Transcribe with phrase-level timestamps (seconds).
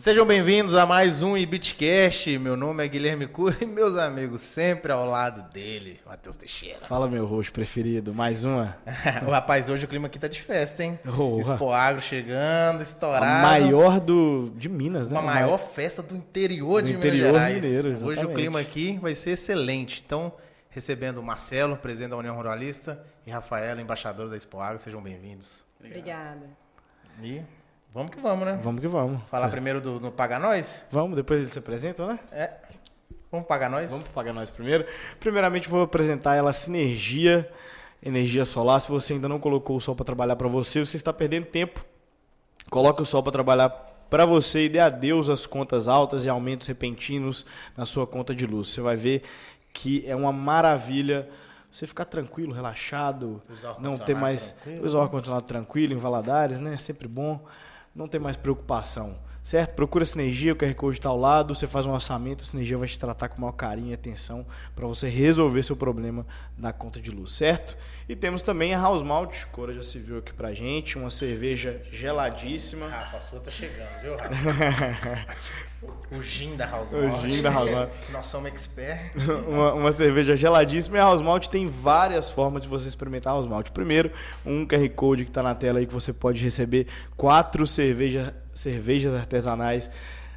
[0.00, 2.38] Sejam bem-vindos a mais um Ibitcast.
[2.38, 6.78] Meu nome é Guilherme Cura e meus amigos sempre ao lado dele, Matheus Teixeira.
[6.78, 8.14] Fala, meu rosto preferido.
[8.14, 8.78] Mais uma.
[9.28, 10.98] o rapaz, hoje o clima aqui tá de festa, hein?
[11.04, 13.26] Oh, Expo Agro chegando, estourado.
[13.26, 15.18] A maior do, de Minas, né?
[15.18, 17.62] Uma maior festa do interior do de interior Minas Gerais.
[17.62, 18.36] Mineiro, hoje o exatamente.
[18.36, 20.02] clima aqui vai ser excelente.
[20.06, 20.32] Então,
[20.70, 24.78] recebendo o Marcelo, presidente da União Ruralista, e Rafaela, embaixadora da Expo Agro.
[24.78, 25.62] Sejam bem-vindos.
[25.78, 26.46] Obrigada.
[27.22, 27.42] E
[27.92, 28.60] vamos que vamos, né?
[28.62, 29.22] Vamos que vamos.
[29.28, 30.84] Falar primeiro do no Paga Nós?
[30.90, 32.18] Vamos, depois eles se apresentam, né?
[32.32, 32.50] É.
[33.30, 33.88] Vamos pagar nós?
[33.88, 34.84] Vamos pagar nós primeiro.
[35.20, 37.48] Primeiramente, vou apresentar ela Sinergia,
[38.02, 38.80] energia solar.
[38.80, 41.84] Se você ainda não colocou o sol para trabalhar para você, você está perdendo tempo.
[42.68, 43.68] Coloque o sol para trabalhar
[44.10, 47.46] para você e dê adeus às contas altas e aumentos repentinos
[47.76, 48.70] na sua conta de luz.
[48.70, 49.22] Você vai ver
[49.72, 51.28] que é uma maravilha
[51.70, 53.40] você ficar tranquilo, relaxado,
[53.78, 54.86] não ter mais tranquilo.
[54.86, 56.76] usar o ar-condicionado tranquilo em Valadares, né?
[56.78, 57.46] Sempre bom.
[57.94, 59.74] Não ter mais preocupação, certo?
[59.74, 62.78] Procura a Sinergia, o QR Code está ao lado, você faz um orçamento, a Sinergia
[62.78, 66.72] vai te tratar com o maior carinho e atenção para você resolver seu problema na
[66.72, 67.76] conta de luz, certo?
[68.08, 71.80] E temos também a House Malt, Cora já se viu aqui pra gente, uma cerveja
[71.92, 72.86] geladíssima.
[72.88, 75.26] Rafa, a sua tá chegando, viu, Rafa?
[76.10, 77.30] o gin da House O Malt.
[77.30, 77.90] gin da House Malt.
[78.10, 79.12] Nós somos expert.
[79.48, 80.98] uma, uma cerveja geladíssima.
[80.98, 83.70] E a House Malt tem várias formas de você experimentar a House Malt.
[83.70, 84.10] Primeiro,
[84.44, 89.14] um QR Code que está na tela aí que você pode receber quatro cerveja, cervejas
[89.14, 89.90] artesanais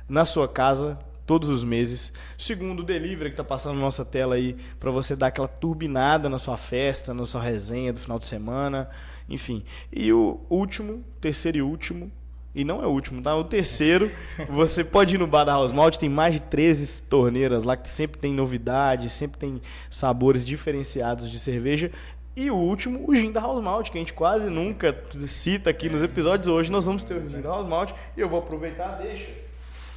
[0.07, 2.11] na sua casa todos os meses.
[2.37, 6.29] Segundo, o delivery que está passando na nossa tela aí para você dar aquela turbinada
[6.29, 8.89] na sua festa, na sua resenha do final de semana,
[9.29, 9.63] enfim.
[9.91, 12.11] E o último, terceiro e último,
[12.55, 13.35] e não é o último, tá?
[13.35, 14.11] O terceiro,
[14.49, 17.89] você pode ir no bar da House Malt, tem mais de 13 torneiras lá que
[17.89, 21.91] sempre tem novidade, sempre tem sabores diferenciados de cerveja.
[22.35, 24.95] E o último, o gin da House Malt, que a gente quase nunca
[25.27, 26.47] cita aqui nos episódios.
[26.47, 29.29] Hoje nós vamos ter o gin da House Malt e eu vou aproveitar, deixa.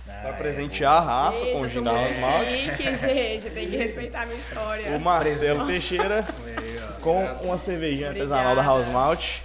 [0.04, 2.48] Pra presentear a Rafa Gente, com o gin da House Malt.
[2.48, 3.50] chique, gente.
[3.50, 4.96] Tem que respeitar a minha história.
[4.96, 6.25] O Marcelo Teixeira
[7.00, 9.38] com uma cervejinha artesanal da House Malt.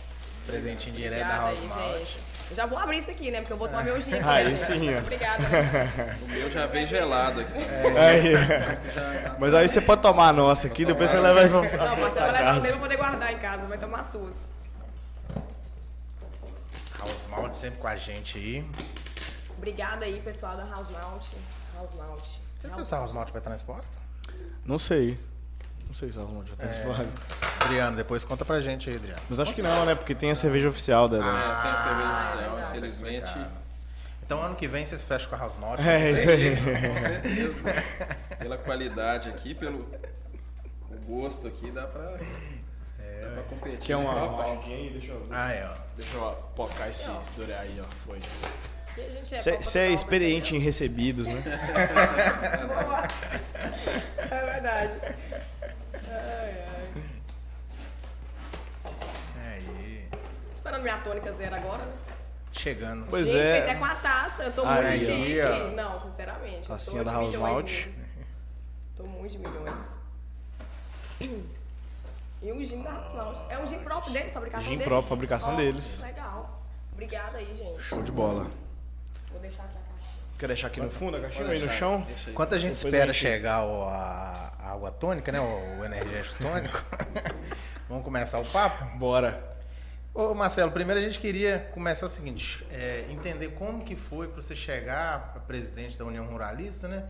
[0.45, 2.30] Presentinho direto da House Malt.
[2.51, 3.39] Eu já vou abrir isso aqui, né?
[3.39, 4.27] Porque eu vou tomar meu gin aqui.
[4.27, 4.55] Aí né?
[4.55, 4.97] sim.
[4.97, 5.41] Obrigada.
[6.21, 7.53] O meu já veio gelado aqui.
[7.97, 9.39] Aí.
[9.39, 11.77] Mas aí você pode tomar a nossa aqui, depois você leva essa Não, mas você
[11.77, 12.67] vai levar casa.
[12.67, 13.65] pra poder guardar em casa.
[13.67, 14.49] Vai tomar suas.
[16.99, 18.65] House Malt sempre com a gente aí.
[19.57, 21.27] Obrigada aí, pessoal da House Malt.
[21.73, 22.27] House Malt.
[22.59, 23.85] Você sabe se a House Malt vai estar na Agro?
[24.65, 25.17] Não sei.
[25.91, 27.05] Não sei se a House Malt já tá disponível.
[27.65, 29.19] Adriano, depois conta pra gente aí, Adriano.
[29.29, 29.93] Mas acho que não, né?
[29.93, 31.25] Porque tem a cerveja oficial dela.
[31.25, 32.77] É, tem a cerveja Ah, oficial, verdade.
[32.77, 33.31] infelizmente.
[34.25, 35.81] Então ano que vem vocês fecham com a House Malt.
[35.81, 36.55] É, isso aí.
[36.55, 37.63] Com certeza.
[38.39, 39.85] Pela qualidade aqui, pelo
[40.89, 42.17] o gosto aqui, dá pra, dá
[43.33, 43.79] pra competir.
[43.79, 44.89] Quer uma, a uma aí?
[44.93, 45.73] Deixa eu, Ah, é, ó.
[45.97, 47.85] deixa eu pocar esse dure aí, ó.
[48.07, 48.17] Foi.
[48.97, 49.53] A gente Você é
[49.83, 51.43] dobra experiente em recebidos, né?
[54.31, 54.93] É verdade.
[56.11, 56.89] Ai, ai.
[59.37, 60.07] Aí.
[60.53, 61.93] Esperando minha tônica zero agora, né?
[62.51, 63.07] Chegando.
[63.09, 63.61] Pois gente, é.
[63.61, 64.43] até com a taça.
[64.43, 65.41] Eu tô Aí, muito chique.
[65.41, 65.71] Ó.
[65.71, 66.67] Não, sinceramente.
[66.67, 67.87] Tacinha tô da de House milhões Malt.
[68.97, 69.85] Tô muito de milhões.
[72.41, 73.39] E o gin da House Malt.
[73.49, 74.83] É um gin próprio deles, fabricação Gin deles?
[74.85, 76.01] próprio, fabricação Ó, deles.
[76.01, 76.61] Legal.
[76.91, 77.81] Obrigada aí, gente.
[77.81, 78.51] Show de bola.
[79.31, 79.80] Vou deixar aqui.
[80.41, 82.03] Quer deixar aqui no fundo a caixinha aí no chão?
[82.07, 82.31] aí.
[82.31, 85.39] Enquanto a gente Depois espera a gente- chegar o- a, a água tônica, né?
[85.39, 86.83] O, o energético tônico.
[87.87, 88.97] Vamos começar o papo?
[88.97, 89.47] Bora.
[90.15, 94.41] Ô Marcelo, primeiro a gente queria começar o seguinte, é, entender como que foi para
[94.41, 97.03] você chegar a presidente da União Ruralista, né?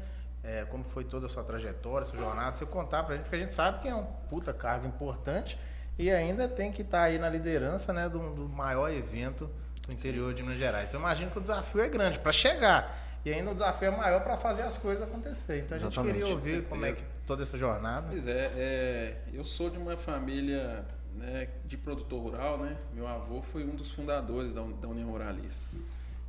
[0.44, 3.40] É, como foi toda a sua trajetória, sua jornada, você contar pra gente, porque a
[3.40, 5.58] gente sabe que é um puta cargo importante
[5.98, 9.50] e ainda tem que estar aí na liderança, né, do, do maior evento
[9.88, 10.90] do interior de Minas Gerais.
[10.90, 13.92] Então eu imagino que o desafio é grande para chegar e ainda o desafio é
[13.92, 15.60] maior para fazer as coisas acontecer.
[15.60, 18.08] Então a gente Exatamente, queria ouvir como é que toda essa jornada.
[18.10, 20.84] Pois é, é, eu sou de uma família
[21.16, 22.78] né, de produtor rural, né?
[22.94, 25.70] Meu avô foi um dos fundadores da, da União Ruralista.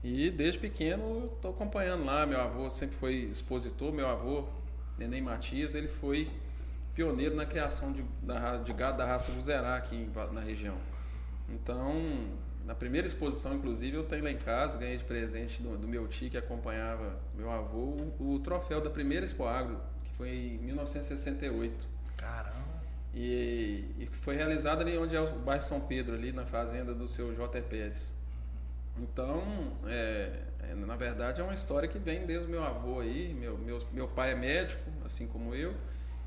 [0.05, 2.27] E desde pequeno eu estou acompanhando lá.
[2.27, 3.93] Meu avô sempre foi expositor.
[3.93, 4.47] Meu avô,
[4.99, 6.31] Neném Matias, ele foi
[6.95, 10.77] pioneiro na criação de, da de gado da raça Vuzerá aqui na região.
[11.49, 11.95] Então,
[12.65, 16.07] na primeira exposição, inclusive, eu tenho lá em casa, ganhei de presente do, do meu
[16.07, 20.59] tio que acompanhava meu avô, o, o troféu da primeira Expo Agro, que foi em
[20.59, 21.89] 1968.
[22.17, 22.73] Caramba.
[23.15, 26.95] E, e que foi realizado ali onde é o bairro São Pedro, ali na fazenda
[26.95, 27.61] do seu J.
[27.63, 28.13] Pérez.
[28.99, 29.43] Então,
[29.87, 33.35] é, é, na verdade, é uma história que vem desde o meu avô aí.
[33.35, 35.75] Meu, meu, meu pai é médico, assim como eu,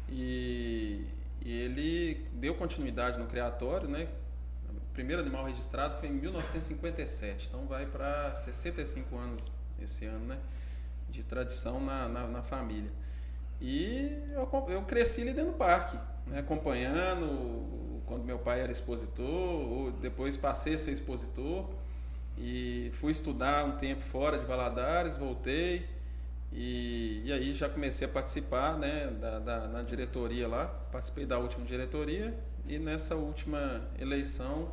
[0.09, 1.05] e,
[1.41, 4.07] e ele deu continuidade no criatório, né?
[4.95, 9.43] Primeiro animal registrado foi em 1957, então vai para 65 anos
[9.77, 10.39] esse ano, né?
[11.09, 12.89] De tradição na, na, na família.
[13.59, 16.39] E eu, eu cresci ali dentro do parque, né?
[16.39, 21.69] acompanhando quando meu pai era expositor, depois passei a ser expositor
[22.37, 25.85] e fui estudar um tempo fora de Valadares, voltei
[26.53, 31.37] e, e aí já comecei a participar né, da, da, na diretoria lá, participei da
[31.37, 32.33] última diretoria
[32.65, 34.71] e nessa última eleição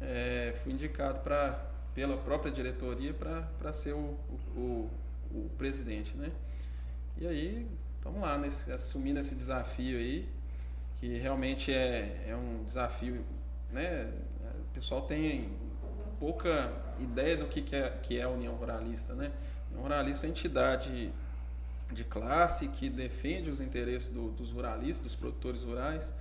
[0.00, 1.64] é, fui indicado pra,
[1.94, 4.18] pela própria diretoria para ser o,
[4.56, 4.90] o,
[5.30, 6.14] o, presidente.
[6.16, 6.30] Né?
[7.18, 10.28] E aí, estamos lá, nesse, assumindo esse desafio aí,
[10.96, 13.24] que realmente é, é um desafio.
[13.70, 14.12] Né?
[14.70, 15.50] O pessoal tem
[16.18, 19.14] pouca ideia do que, que, é, que é a União Ruralista.
[19.14, 19.30] Né?
[19.66, 21.12] A União Ruralista é uma entidade
[21.92, 26.12] de classe que defende os interesses do, dos ruralistas, dos produtores rurais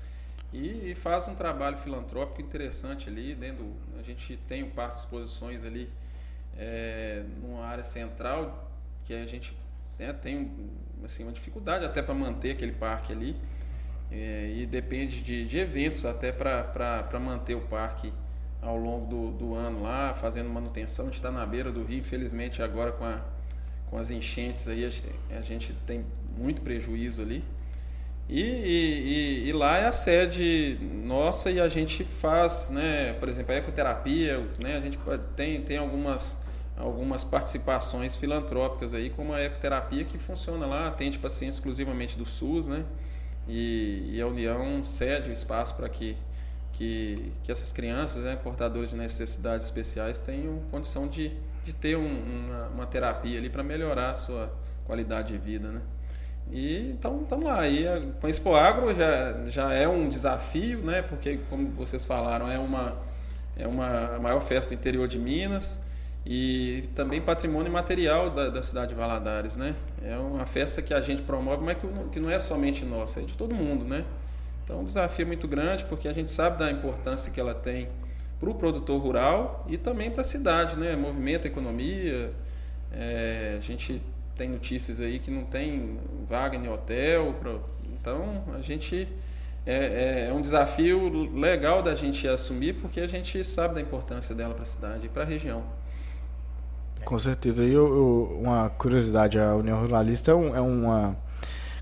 [0.53, 3.73] e, e, faz um trabalho filantrópico interessante ali dentro.
[3.97, 5.89] A gente tem um parque de exposições ali
[6.55, 8.71] é, numa área central
[9.03, 9.57] que a gente
[9.97, 10.51] né, tem
[11.03, 13.35] assim, uma dificuldade até para manter aquele parque ali
[14.11, 18.13] é, e depende de, de eventos até para manter o parque
[18.61, 21.05] ao longo do, do ano lá, fazendo manutenção.
[21.05, 23.21] A gente está na beira do rio, infelizmente agora com, a,
[23.89, 24.85] com as enchentes aí
[25.31, 26.05] a gente tem
[26.37, 27.43] muito prejuízo ali.
[28.29, 33.53] E, e, e, lá é a sede nossa e a gente faz, né, por exemplo,
[33.53, 34.97] a ecoterapia, né, a gente
[35.35, 36.37] tem, tem algumas,
[36.77, 42.65] algumas participações filantrópicas aí, como a ecoterapia que funciona lá, atende pacientes exclusivamente do SUS,
[42.65, 42.85] né,
[43.47, 46.15] e, e a União cede o espaço para que,
[46.71, 51.29] que, que essas crianças, né, portadoras de necessidades especiais, tenham condição de,
[51.65, 54.49] de ter um, uma, uma terapia ali para melhorar a sua
[54.85, 55.81] qualidade de vida, né.
[56.51, 57.67] E então estamos lá.
[57.67, 57.85] E
[58.19, 61.01] com a Expo Agro já, já é um desafio, né?
[61.01, 62.95] Porque, como vocês falaram, é uma,
[63.57, 65.79] é uma maior festa do interior de Minas
[66.25, 69.75] e também patrimônio material da, da cidade de Valadares, né?
[70.01, 73.19] É uma festa que a gente promove, mas que não, que não é somente nossa,
[73.19, 74.05] é de todo mundo, né?
[74.63, 77.89] Então, um desafio muito grande, porque a gente sabe da importância que ela tem
[78.39, 80.95] para o produtor rural e também para a cidade, né?
[80.95, 82.31] Movimenta a economia,
[82.91, 84.01] é, a gente
[84.35, 85.99] tem notícias aí que não tem
[86.29, 87.33] vaga em hotel.
[87.39, 87.55] Pra,
[87.93, 89.07] então, a gente.
[89.65, 94.35] É, é, é, um desafio legal da gente assumir, porque a gente sabe da importância
[94.35, 95.63] dela para a cidade e para a região.
[97.05, 97.63] Com certeza.
[97.63, 101.15] E eu, eu, uma curiosidade: a União Ruralista é, um, é uma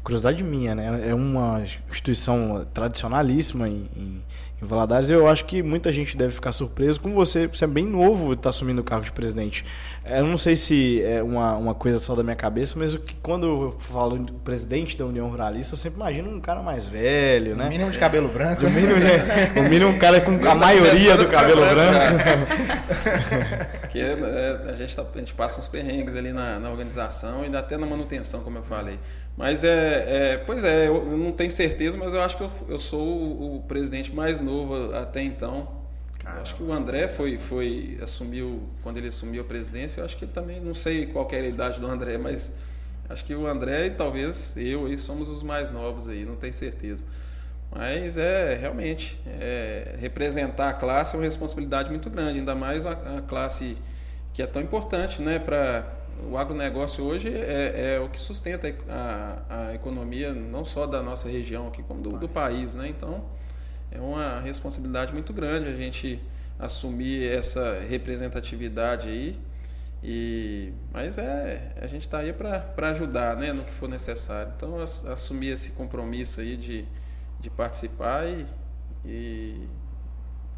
[0.03, 1.09] curiosidade minha, né?
[1.09, 4.23] É uma instituição tradicionalíssima em, em,
[4.61, 5.09] em Valadares.
[5.09, 8.49] Eu acho que muita gente deve ficar surpreso com você, você é bem novo, está
[8.49, 9.65] assumindo o cargo de presidente.
[10.03, 13.15] É, eu não sei se é uma, uma coisa só da minha cabeça, mas que,
[13.21, 17.55] quando eu falo de presidente da União Ruralista, eu sempre imagino um cara mais velho,
[17.55, 17.67] né?
[17.67, 18.65] O mínimo de cabelo branco.
[18.65, 22.23] O mínimo, é, o mínimo um cara com a maioria do cabelo branco.
[23.81, 27.55] Porque é, a, gente tá, a gente passa uns perrengues ali na, na organização e
[27.55, 28.97] até na manutenção, como eu falei.
[29.37, 32.77] Mas é, é, pois é, eu não tenho certeza, mas eu acho que eu, eu
[32.77, 34.50] sou o, o presidente mais novo
[34.95, 35.81] até então.
[36.23, 40.01] Acho que o André foi, foi assumiu quando ele assumiu a presidência.
[40.01, 42.51] Eu acho que ele também não sei qual é a idade do André, mas
[43.09, 46.53] acho que o André e talvez eu aí somos os mais novos aí, não tenho
[46.53, 47.03] certeza.
[47.71, 52.91] Mas é realmente é, representar a classe é uma responsabilidade muito grande, ainda mais a,
[52.91, 53.77] a classe
[54.33, 59.41] que é tão importante, né, para o agronegócio hoje é, é, o que sustenta a,
[59.49, 62.87] a, economia não só da nossa região aqui, como do, do, país, né?
[62.89, 63.23] Então,
[63.91, 66.21] é uma responsabilidade muito grande a gente
[66.57, 69.39] assumir essa representatividade aí.
[70.03, 74.51] E, mas é, a gente está aí para ajudar, né, no que for necessário.
[74.55, 76.85] Então, assumir esse compromisso aí de,
[77.39, 78.47] de participar e,
[79.05, 79.67] e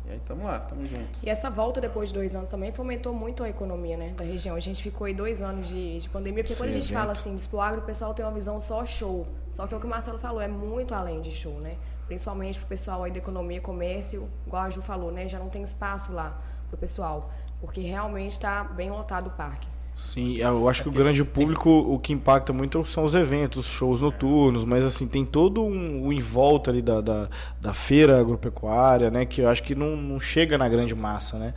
[0.05, 1.21] e aí estamos lá, estamos juntos.
[1.23, 4.55] E essa volta depois de dois anos também fomentou muito a economia né, da região.
[4.55, 6.99] A gente ficou aí dois anos de, de pandemia, porque Sim, quando a gente evento.
[6.99, 7.47] fala assim de
[7.77, 9.25] o pessoal tem uma visão só show.
[9.53, 11.77] Só que é o que o Marcelo falou, é muito além de show, né?
[12.13, 15.27] Principalmente para o pessoal aí da economia, comércio, igual a Ju falou, né?
[15.27, 16.39] Já não tem espaço lá
[16.69, 19.67] para o pessoal, porque realmente está bem lotado o parque.
[19.95, 23.99] Sim, eu acho que o grande público, o que impacta muito são os eventos, shows
[23.99, 27.29] noturnos, mas assim, tem todo um, um em volta ali da, da,
[27.59, 29.25] da, feira agropecuária, né?
[29.25, 31.55] Que eu acho que não, não chega na grande massa, né?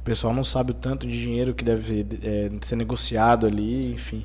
[0.00, 4.24] O pessoal não sabe o tanto de dinheiro que deve é, ser negociado ali, enfim.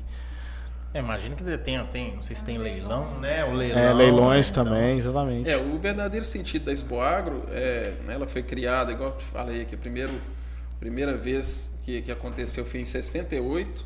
[0.94, 3.44] É, imagina que tem, tem, não sei se tem leilão, né?
[3.44, 3.80] O leilão.
[3.80, 4.54] É, leilões né?
[4.54, 5.10] também, então...
[5.10, 5.50] exatamente.
[5.50, 9.24] É, o verdadeiro sentido da Expo Agro, é, né, ela foi criada, igual eu te
[9.24, 10.12] falei, que primeiro
[10.78, 13.84] primeira vez que, que aconteceu foi em 68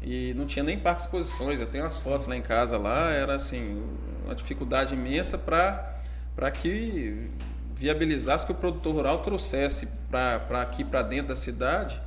[0.00, 1.60] e não tinha nem parque de exposições.
[1.60, 3.82] Eu tenho as fotos lá em casa lá, era assim,
[4.24, 7.28] uma dificuldade imensa para que
[7.74, 12.00] viabilizasse que o produtor rural trouxesse para aqui para dentro da cidade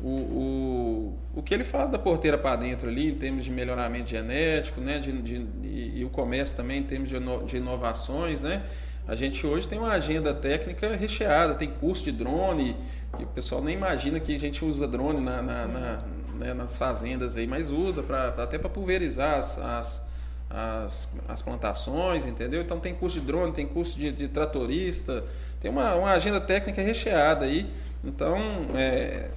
[0.00, 4.10] o, o, o que ele faz da porteira para dentro ali, em termos de melhoramento
[4.10, 4.98] genético, né?
[4.98, 8.62] De, de, e, e, o comércio também, em termos de, de inovações, né?
[9.08, 12.76] A gente hoje tem uma agenda técnica recheada, tem curso de drone,
[13.16, 16.02] que o pessoal nem imagina que a gente usa drone na, na, na
[16.36, 20.06] né, nas fazendas aí, mas usa pra, até para pulverizar as, as,
[20.50, 22.60] as, as, plantações, entendeu?
[22.60, 25.24] Então tem curso de drone, tem curso de, de tratorista,
[25.60, 27.66] tem uma, uma agenda técnica recheada aí.
[28.04, 28.38] Então,
[28.74, 29.30] é,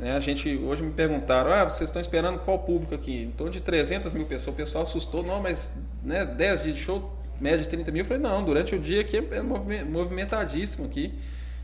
[0.00, 3.22] é, a gente hoje me perguntaram, ah, vocês estão esperando qual público aqui?
[3.22, 4.54] Em torno de 300 mil pessoas.
[4.54, 5.72] O pessoal assustou, não, mas
[6.02, 8.02] né, 10 dias de show, média de 30 mil.
[8.02, 11.14] Eu falei, não, durante o dia aqui é movimentadíssimo aqui.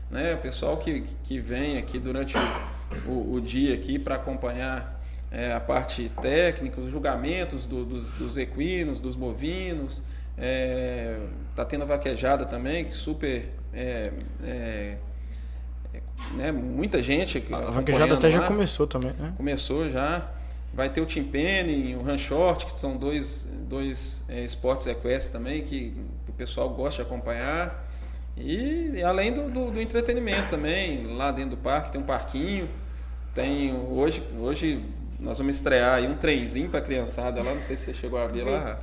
[0.09, 0.33] Né?
[0.33, 4.99] O pessoal que, que vem aqui durante o, o, o dia aqui para acompanhar
[5.31, 10.01] é, a parte técnica, os julgamentos do, dos, dos, equinos, dos bovinos.
[10.35, 11.19] É,
[11.69, 14.11] tendo a vaquejada também, que super é,
[14.43, 14.97] é
[16.35, 17.43] né, muita gente.
[17.51, 18.33] A vaquejada até lá.
[18.33, 19.33] já começou também, né?
[19.37, 20.29] Começou já.
[20.73, 25.61] Vai ter o Timpene, o Run Short, que são dois, dois é, esportes equestres também,
[25.61, 25.95] que
[26.27, 27.87] o pessoal gosta de acompanhar.
[28.35, 32.67] E, e além do, do, do, entretenimento também, lá dentro do parque tem um parquinho.
[33.35, 34.83] Tem hoje, hoje
[35.19, 38.25] nós vamos estrear aí um trenzinho para criançada lá, não sei se você chegou a
[38.25, 38.79] ver lá.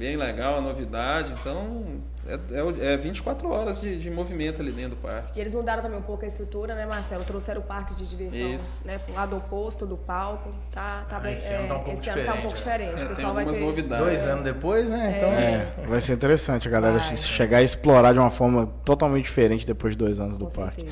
[0.00, 1.30] Bem legal, a novidade.
[1.38, 5.38] Então, é, é 24 é horas de, de, movimento ali dentro do parque.
[5.38, 7.22] E eles mudaram também um pouco a estrutura, né, Marcelo?
[7.22, 8.86] Trouxeram o parque de diversão Isso.
[8.86, 10.54] né, para o lado oposto do palco.
[10.72, 12.24] Tá, tá ah, bem, esse ano tá um pouco diferente.
[12.26, 13.02] Tá um pouco diferente.
[13.02, 14.06] É, o pessoal vai ter novidades.
[14.06, 15.12] Dois anos depois, né?
[15.12, 15.16] É.
[15.18, 15.28] Então...
[15.28, 19.66] É, vai ser interessante a galera vai, chegar a explorar de uma forma totalmente diferente
[19.66, 20.88] depois de dois anos do Com parque.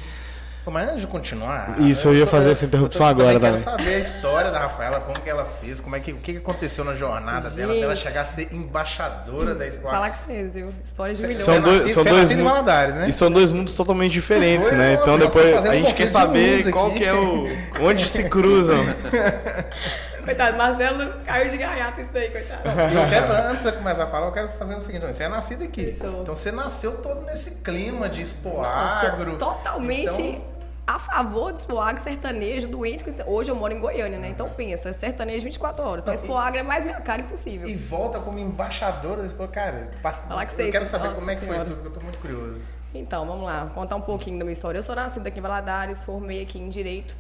[0.71, 1.81] Mas antes de continuar.
[1.81, 3.51] Isso, eu, eu ia fazer eu, essa interrupção eu, agora também.
[3.51, 6.17] Eu quero saber a história da Rafaela, como que ela fez, como é que, o
[6.17, 7.57] que aconteceu na jornada Gente.
[7.57, 9.89] dela até ela chegar a ser embaixadora da Expo.
[9.89, 10.73] Fala que vocês, viu?
[10.83, 11.45] História de milhões.
[11.45, 13.09] São dois, são dois mundos, Valadares, né?
[13.09, 14.95] E são dois mundos totalmente diferentes, né?
[14.95, 17.45] Então depois a gente quer saber qual que é o.
[17.81, 18.79] onde se cruzam.
[20.29, 22.61] Coitado, Marcelo caiu de gaiata isso aí, coitado.
[22.69, 25.65] Eu quero, antes de começar a falar, eu quero fazer o seguinte: você é nascido
[25.65, 25.81] aqui.
[25.81, 26.05] Isso.
[26.05, 29.37] Então você nasceu todo nesse clima de expo agro.
[29.37, 30.21] Totalmente.
[30.21, 30.58] Então,
[30.89, 33.05] a favor de Expoagro sertanejo, doente.
[33.27, 34.31] Hoje eu moro em Goiânia, né?
[34.31, 36.03] Então pensa, sertanejo 24 horas.
[36.03, 37.69] Então Expoagro é mais minha cara impossível.
[37.69, 39.47] E volta como embaixadora da Expo.
[39.49, 41.61] Cara, Falar que eu quero saber como é que senhora.
[41.61, 42.63] foi isso, porque eu tô muito curioso.
[42.95, 44.79] Então, vamos lá, contar um pouquinho da minha história.
[44.79, 47.15] Eu sou nascida aqui em Valadares, formei aqui em Direito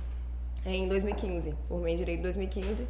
[0.64, 1.54] em 2015.
[1.68, 2.88] Formei em Direito em 2015.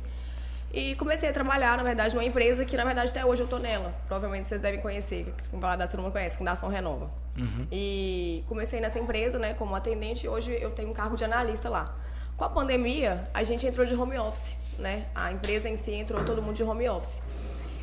[0.73, 3.59] E comecei a trabalhar, na verdade, numa empresa que, na verdade, até hoje eu tô
[3.59, 3.95] nela.
[4.07, 7.11] Provavelmente vocês devem conhecer, com Valadares todo mundo conhece, Fundação Renova.
[7.39, 7.67] Uhum.
[7.73, 11.71] E comecei nessa empresa, né, como atendente, e hoje eu tenho um cargo de analista
[11.71, 11.97] lá.
[12.37, 15.07] Com a pandemia, a gente entrou de home office, né?
[15.15, 17.21] A empresa em si entrou todo mundo de home office.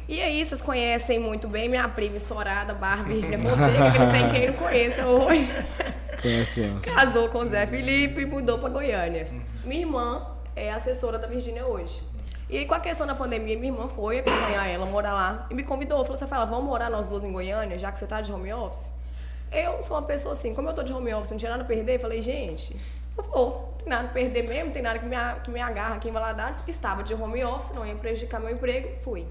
[0.08, 4.32] E aí, vocês conhecem muito bem minha prima estourada, Barbie Virginia Fonseca, que não tem
[4.32, 5.50] quem não conheça hoje.
[6.22, 6.86] Conhecemos.
[6.86, 9.28] Casou com o Zé Felipe e mudou para Goiânia.
[9.64, 12.02] Minha irmã é assessora da Virgínia hoje.
[12.48, 15.56] E aí, com a questão da pandemia, minha irmã foi acompanhar ela, morar lá, e
[15.56, 16.04] me convidou.
[16.04, 18.54] Falou, você fala, vamos morar nós duas em Goiânia, já que você tá de home
[18.54, 18.94] office?
[19.52, 21.66] Eu sou uma pessoa assim, como eu tô de home office, não tinha nada a
[21.66, 22.80] perder, falei, gente,
[23.18, 25.60] eu vou, não tem nada a perder mesmo, não tem nada que me, que me
[25.60, 26.62] agarra aqui em Valadares.
[26.68, 29.26] Estava de home office, não ia prejudicar meu emprego, fui.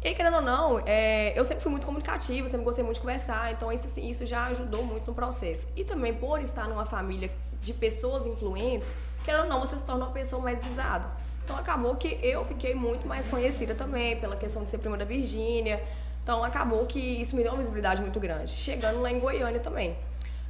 [0.00, 3.50] E querendo ou não, é, eu sempre fui muito comunicativa, sempre gostei muito de conversar,
[3.50, 5.66] então isso, assim, isso já ajudou muito no processo.
[5.74, 7.28] E também por estar numa família
[7.60, 11.06] de pessoas influentes, querendo ou não, você se torna uma pessoa mais visada.
[11.48, 15.06] Então acabou que eu fiquei muito mais conhecida também pela questão de ser prima da
[15.06, 15.82] Virgínia.
[16.22, 18.52] Então acabou que isso me deu uma visibilidade muito grande.
[18.52, 19.96] Chegando lá em Goiânia também.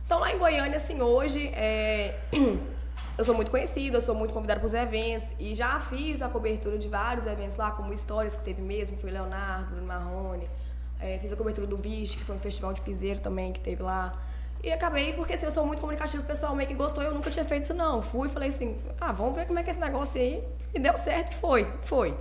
[0.05, 2.19] Então lá em Goiânia, assim, hoje é...
[3.17, 6.29] eu sou muito conhecida, eu sou muito convidada para os eventos e já fiz a
[6.29, 10.51] cobertura de vários eventos lá, como Histórias que teve mesmo, foi Leonardo, Bruno Marrone.
[10.99, 13.85] É, fiz a cobertura do Viste, que foi um festival de piseiro também que teve
[13.85, 14.21] lá.
[14.63, 17.31] E acabei, porque assim, eu sou muito comunicativa, o pessoal meio que gostou, eu nunca
[17.31, 18.03] tinha feito isso não.
[18.03, 20.43] Fui e falei assim, ah, vamos ver como é que é esse negócio aí.
[20.75, 22.15] E deu certo, foi, foi.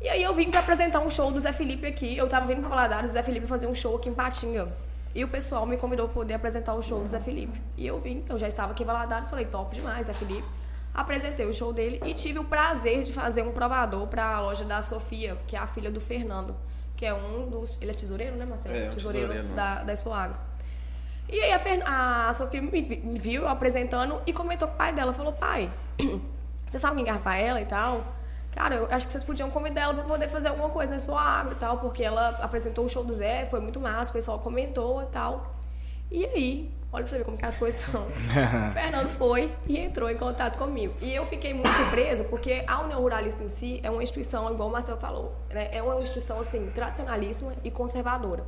[0.00, 2.16] E aí eu vim para apresentar um show do Zé Felipe aqui.
[2.16, 4.72] Eu tava vindo para Valadares, o Zé Felipe fazer um show aqui em Patinga.
[5.14, 7.60] E o pessoal me convidou para poder apresentar o show do Zé Felipe.
[7.76, 10.46] E eu vim, eu já estava aqui em Valadares, falei, top demais, Zé Felipe.
[10.94, 14.64] Apresentei o show dele e tive o prazer de fazer um provador para a loja
[14.64, 16.56] da Sofia, que é a filha do Fernando,
[16.96, 17.76] que é um dos.
[17.80, 18.74] Ele é tesoureiro, né, Marcelo?
[18.74, 20.49] É, tesoureiro, tesoureiro da, da Expo Agro.
[21.30, 21.80] E aí a, Fer...
[21.86, 22.82] a Sofia me,
[23.18, 25.12] viu apresentando e comentou com o pai dela.
[25.12, 25.70] Falou, pai,
[26.68, 28.04] você sabe quem é a Rafaela e tal?
[28.52, 31.14] Cara, eu acho que vocês podiam convidar ela para poder fazer alguma coisa na Expo
[31.14, 34.40] Agro e tal, porque ela apresentou o show do Zé, foi muito massa, o pessoal
[34.40, 35.54] comentou e tal.
[36.10, 38.02] E aí, olha pra você ver como que as coisas são.
[38.10, 40.94] o Fernando foi e entrou em contato comigo.
[41.00, 44.68] E eu fiquei muito surpresa, porque a União Ruralista em si é uma instituição, igual
[44.68, 45.68] o Marcelo falou, né?
[45.70, 48.44] é uma instituição, assim, tradicionalíssima e conservadora.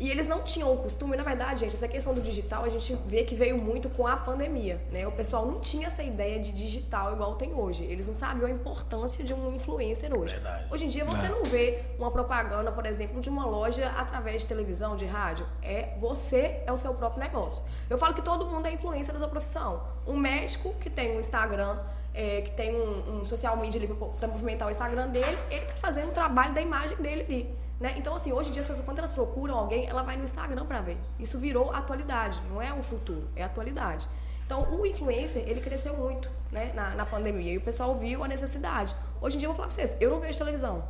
[0.00, 2.94] E eles não tinham o costume, na verdade, gente, essa questão do digital, a gente
[3.06, 5.06] vê que veio muito com a pandemia, né?
[5.06, 7.84] O pessoal não tinha essa ideia de digital igual tem hoje.
[7.84, 10.32] Eles não sabiam a importância de um influencer hoje.
[10.32, 10.64] Verdade.
[10.70, 11.40] Hoje em dia você não.
[11.40, 15.46] não vê uma propaganda, por exemplo, de uma loja através de televisão, de rádio.
[15.62, 17.62] É você é o seu próprio negócio.
[17.90, 19.82] Eu falo que todo mundo é influência da sua profissão.
[20.06, 21.78] Um médico que tem um Instagram,
[22.14, 25.74] é, que tem um, um social media ali para movimentar o Instagram dele, ele está
[25.74, 27.60] fazendo o trabalho da imagem dele ali.
[27.80, 27.94] Né?
[27.96, 30.66] Então, assim, hoje em dia as pessoas, quando elas procuram alguém, ela vai no Instagram
[30.66, 30.98] para ver.
[31.18, 34.06] Isso virou atualidade, não é o futuro, é atualidade.
[34.44, 38.28] Então, o influencer, ele cresceu muito né, na, na pandemia e o pessoal viu a
[38.28, 38.94] necessidade.
[39.20, 40.84] Hoje em dia, eu vou falar pra vocês, eu não vejo televisão.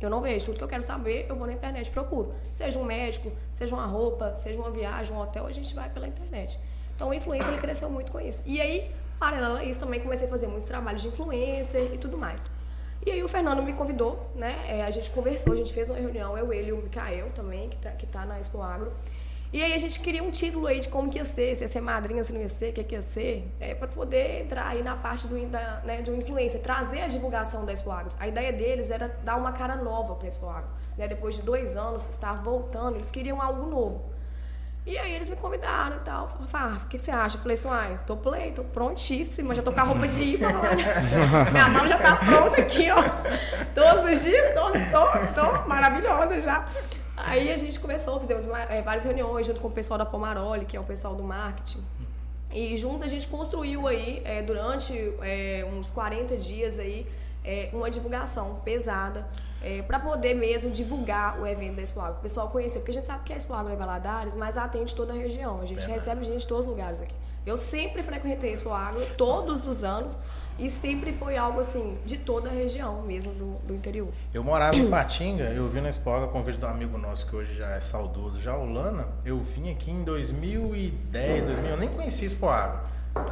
[0.00, 0.46] Eu não vejo.
[0.46, 2.34] Tudo que eu quero saber, eu vou na internet procuro.
[2.52, 6.06] Seja um médico, seja uma roupa, seja uma viagem, um hotel, a gente vai pela
[6.06, 6.58] internet.
[6.94, 8.42] Então, o influencer, ele cresceu muito com isso.
[8.46, 12.16] E aí, paralelo a isso, também comecei a fazer muitos trabalhos de influencer e tudo
[12.16, 12.48] mais.
[13.06, 14.52] E aí o Fernando me convidou, né?
[14.66, 17.68] É, a gente conversou, a gente fez uma reunião, eu, ele e o Mikael também,
[17.68, 18.92] que tá, que tá na Expo Agro.
[19.52, 21.68] E aí a gente queria um título aí de como que ia ser, se ia
[21.68, 24.66] ser madrinha, se não ia ser, o que, que ia ser, é, para poder entrar
[24.66, 28.10] aí na parte do, da, né, de uma influência, trazer a divulgação da Expo Agro.
[28.18, 30.70] A ideia deles era dar uma cara nova para a Expo Agro.
[30.98, 31.06] Né?
[31.06, 34.15] Depois de dois anos, estar voltando, eles queriam algo novo.
[34.86, 36.28] E aí eles me convidaram e tal.
[36.46, 37.36] Falaram, ah, o que você acha?
[37.36, 40.38] Eu falei assim, ai, tô play, tô prontíssima, já tô com a roupa de ir.
[41.50, 43.02] Minha mão já tá pronta aqui, ó.
[43.74, 46.64] Todos os dias, todos, tô, tô maravilhosa já.
[47.16, 50.76] Aí a gente começou, fizemos é, várias reuniões junto com o pessoal da Pomaroli, que
[50.76, 51.84] é o pessoal do marketing.
[52.52, 57.06] E juntos a gente construiu aí, é, durante é, uns 40 dias aí,
[57.72, 59.24] uma divulgação pesada
[59.62, 62.94] é, para poder mesmo divulgar o evento da Expo Agro, o pessoal conhecer, porque a
[62.94, 65.78] gente sabe que a Expo Agro é Valadares, mas atende toda a região, a gente
[65.78, 65.92] Verdade.
[65.92, 67.14] recebe gente de todos os lugares aqui.
[67.44, 70.20] Eu sempre frequentei a Expo Agro, todos os anos,
[70.58, 74.08] e sempre foi algo assim, de toda a região mesmo do, do interior.
[74.34, 77.36] Eu morava em Patinga, eu vim na Expo Agro, convite de um amigo nosso que
[77.36, 81.88] hoje já é saudoso, já o Lana, eu vim aqui em 2010, 2000, eu nem
[81.88, 82.80] conhecia Expo Agro.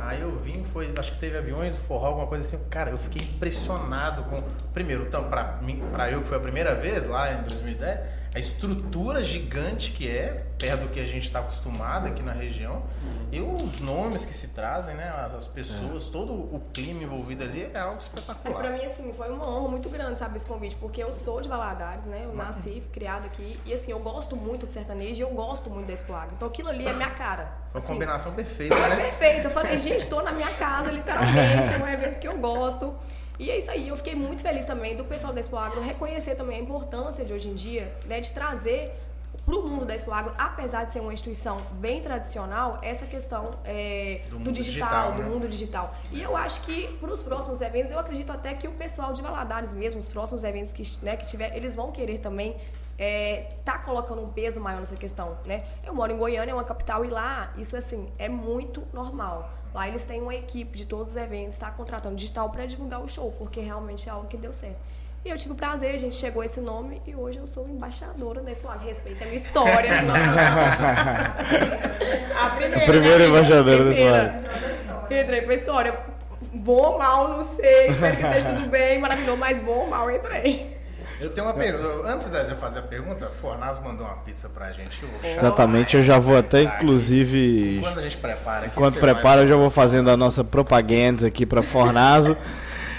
[0.01, 2.59] Aí eu vim, foi, acho que teve aviões, forró, alguma coisa assim.
[2.71, 4.41] Cara, eu fiquei impressionado com.
[4.73, 8.01] Primeiro, então, pra, mim, pra eu que foi a primeira vez lá em 2010,
[8.35, 12.83] a estrutura gigante que é, perto do que a gente está acostumado aqui na região,
[13.03, 13.29] uhum.
[13.31, 15.09] e os nomes que se trazem, né?
[15.37, 16.11] As pessoas, é.
[16.11, 18.65] todo o clima envolvido ali é algo espetacular.
[18.65, 21.41] É, pra mim, assim, foi uma honra muito grande, sabe, esse convite, porque eu sou
[21.41, 22.23] de Valadares, né?
[22.25, 22.37] Eu uhum.
[22.37, 25.87] nasci, fui criado aqui, e assim, eu gosto muito de sertanejo e eu gosto muito
[25.87, 26.33] desse plago.
[26.35, 27.53] Então aquilo ali é minha cara.
[27.73, 28.97] Uma assim, combinação perfeita, né?
[28.97, 29.45] Perfeito.
[29.47, 32.97] Eu falei, gente, estou na minha casa, literalmente, é um evento que eu gosto.
[33.39, 36.37] E é isso aí, eu fiquei muito feliz também do pessoal da Expo Agro reconhecer
[36.37, 38.93] também a importância de hoje em dia, né, de trazer
[39.45, 43.51] para o mundo da Expo Agro, apesar de ser uma instituição bem tradicional, essa questão
[43.65, 45.29] é, do, do, digital, digital do né?
[45.29, 45.95] mundo digital.
[46.13, 49.21] E eu acho que para os próximos eventos, eu acredito até que o pessoal de
[49.21, 52.57] Valadares mesmo, os próximos eventos que, né, que tiver, eles vão querer também
[52.97, 55.65] é, tá colocando um peso maior nessa questão, né?
[55.85, 59.51] Eu moro em Goiânia, é uma capital, e lá isso assim é muito normal.
[59.75, 63.09] Lá eles têm uma equipe de todos os eventos, está contratando digital para divulgar o
[63.09, 64.77] show, porque realmente é algo que deu certo.
[65.25, 67.69] E eu tive o prazer, a gente chegou a esse nome e hoje eu sou
[67.69, 68.85] embaixadora desse lado.
[68.85, 69.91] Respeita a minha história.
[72.39, 74.47] a primeira, a primeira né, embaixadora desse lado.
[75.07, 75.99] Entrei pra história.
[76.53, 77.87] Bom ou mal, não sei.
[77.87, 80.74] Espero que seja tudo bem, maravilhoso, mas bom ou mal, entrei.
[81.21, 82.09] Eu tenho uma pergunta.
[82.09, 85.01] Antes de fazer a pergunta, o Fornazo mandou uma pizza pra gente.
[85.23, 87.79] Exatamente, eu já vou até inclusive.
[87.79, 88.67] Enquanto a gente prepara.
[88.67, 92.37] Enquanto prepara, eu já vou fazendo a nossa propaganda aqui pra Fornazo.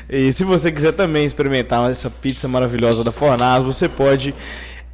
[0.09, 4.33] e se você quiser também experimentar essa pizza maravilhosa da Fornazo, você pode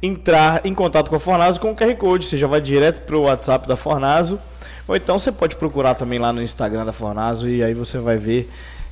[0.02, 2.26] entrar em contato com a Fornazo com o QR Code.
[2.26, 4.40] Você já vai direto pro WhatsApp da Fornazo.
[4.88, 8.16] Ou então você pode procurar também lá no Instagram da Fornazo e aí você vai
[8.16, 8.50] ver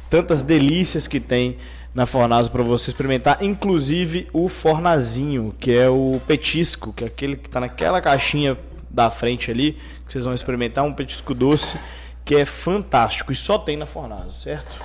[0.08, 1.56] tantas delícias que tem
[1.94, 7.36] na Fornazo para você experimentar, inclusive o fornazinho, que é o petisco, que é aquele
[7.36, 8.56] que está naquela caixinha
[8.88, 9.72] da frente ali,
[10.06, 11.78] que vocês vão experimentar, um petisco doce
[12.24, 14.80] que é fantástico e só tem na Fornazo, certo?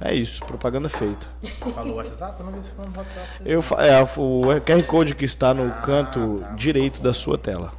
[0.00, 1.26] É isso, propaganda feita.
[1.74, 2.38] Falou WhatsApp?
[2.40, 3.28] Eu não vi se falou no WhatsApp.
[3.44, 6.48] Eu, é, o QR Code que está no ah, canto tá.
[6.50, 7.72] direito da sua tela.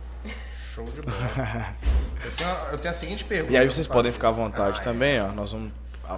[0.73, 1.75] Show de bola.
[2.23, 3.51] eu, tenho, eu tenho a seguinte pergunta.
[3.51, 5.33] E aí vocês podem ficar à vontade ah, também, ó.
[5.33, 5.71] Nós vamos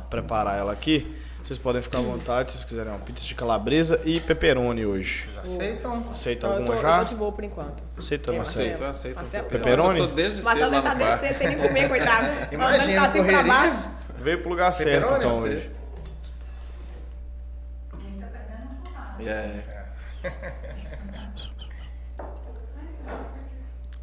[0.09, 1.24] preparar ela aqui.
[1.45, 5.27] Vocês podem ficar à vontade se vocês quiserem uma pizza de calabresa e pepperoni hoje.
[5.27, 6.09] Vocês aceitam?
[6.11, 6.97] Aceita alguma tô, já?
[6.97, 7.83] Eu de boa por enquanto.
[7.95, 9.15] Aceita, Aceito, aceito.
[9.15, 9.49] Marcelo?
[9.49, 9.99] Pepperoni?
[9.99, 12.27] Eu tô desde Mas cedo lá tá descer sem nem comer, coitado.
[12.51, 13.87] Imagina, tá assim pra baixo.
[14.17, 15.69] Veio pro lugar certo então hoje.
[19.19, 19.63] Yeah.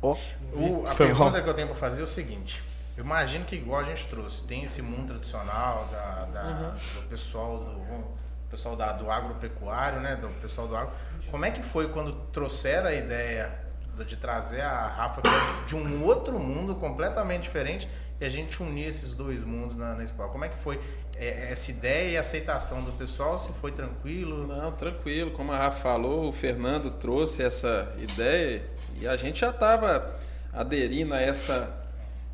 [0.00, 0.16] Oh,
[0.52, 2.62] o, a pergunta que eu tenho para fazer é o seguinte.
[3.02, 7.00] Eu imagino que igual a gente trouxe, tem esse mundo tradicional da, da uhum.
[7.00, 10.92] do pessoal do pessoal da, do agropecuário, né, do pessoal do agro.
[11.28, 13.60] Como é que foi quando trouxeram a ideia
[14.06, 15.20] de trazer a Rafa
[15.66, 17.88] de um outro mundo completamente diferente
[18.20, 20.22] e a gente unir esses dois mundos na, na Expo.
[20.28, 20.80] Como é que foi
[21.16, 23.36] é, essa ideia e aceitação do pessoal?
[23.36, 24.46] Se foi tranquilo?
[24.46, 25.32] Não, tranquilo.
[25.32, 28.62] Como a Rafa falou, o Fernando trouxe essa ideia
[29.00, 30.18] e a gente já estava
[30.52, 31.81] aderindo a essa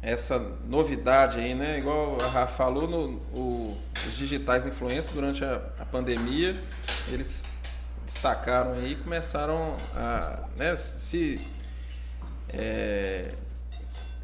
[0.03, 1.79] essa novidade aí, né?
[1.79, 6.57] Igual a Rafa falou, no, o, os digitais influencers durante a, a, pandemia,
[7.11, 7.47] eles
[8.07, 11.41] destacaram aí e começaram a né, se
[12.49, 13.33] é,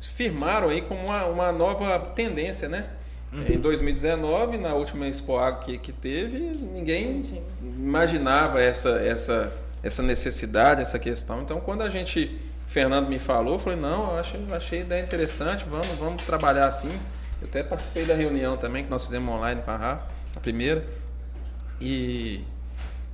[0.00, 2.86] firmaram aí como uma, uma nova tendência, né?
[3.32, 3.46] Uhum.
[3.48, 5.34] Em 2019, na última Expo
[5.64, 11.42] que, que teve, ninguém imaginava essa, essa, essa necessidade, essa questão.
[11.42, 12.40] Então, quando a gente
[12.74, 16.90] Fernando me falou, eu falei, não, eu achei, achei ideia interessante, vamos, vamos trabalhar assim.
[17.40, 20.84] Eu até participei da reunião também que nós fizemos online com a Rafa, a primeira.
[21.80, 22.42] E,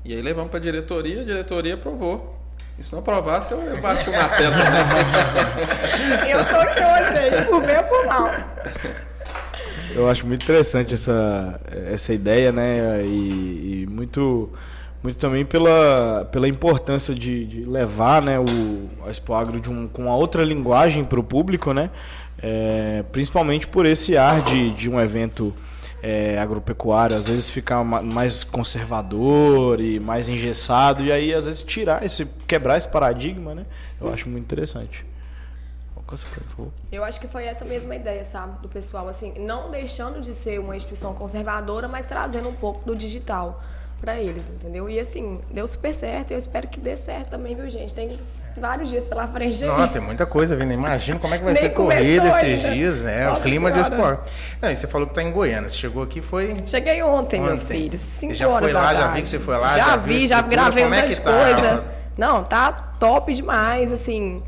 [0.02, 2.38] e aí levamos para a diretoria, a diretoria aprovou.
[2.78, 4.54] E se não aprovasse, eu, eu bati o martelo.
[6.26, 8.30] eu tô aqui hoje, gente, por bem ou por mal.
[9.94, 11.60] Eu acho muito interessante essa,
[11.92, 13.02] essa ideia, né?
[13.04, 14.50] E, e muito
[15.02, 19.88] muito também pela, pela importância de, de levar né, o, a Expo Agro de um,
[19.88, 21.90] com uma outra linguagem para o público, né?
[22.42, 25.54] É, principalmente por esse ar de, de um evento
[26.02, 29.84] é, agropecuário, às vezes ficar mais conservador Sim.
[29.84, 33.66] e mais engessado, e aí às vezes tirar esse, quebrar esse paradigma, né?
[34.00, 35.04] Eu acho muito interessante.
[36.90, 40.58] Eu acho que foi essa mesma ideia, sabe, do pessoal, assim, não deixando de ser
[40.58, 43.62] uma instituição conservadora, mas trazendo um pouco do digital
[44.00, 44.88] para eles, entendeu?
[44.88, 47.94] E assim, deu super certo e eu espero que dê certo também, viu, gente?
[47.94, 48.18] Tem
[48.56, 50.72] vários dias pela frente Não, tem muita coisa vindo.
[50.72, 53.26] Imagina como é que vai ser corrida esses dias, né?
[53.26, 53.90] Nossa o clima senhora.
[53.90, 54.32] de esporte.
[54.62, 55.68] Não, e você falou que tá em Goiânia.
[55.68, 56.56] Você chegou aqui foi.
[56.66, 57.54] Cheguei ontem, ontem.
[57.54, 57.98] meu filho.
[57.98, 59.68] Cinco já horas foi lá, já vi que você foi lá.
[59.68, 61.32] Já, já vi, já gravei um monte de tá?
[61.32, 61.84] coisa.
[62.16, 64.42] Não, tá top demais, assim.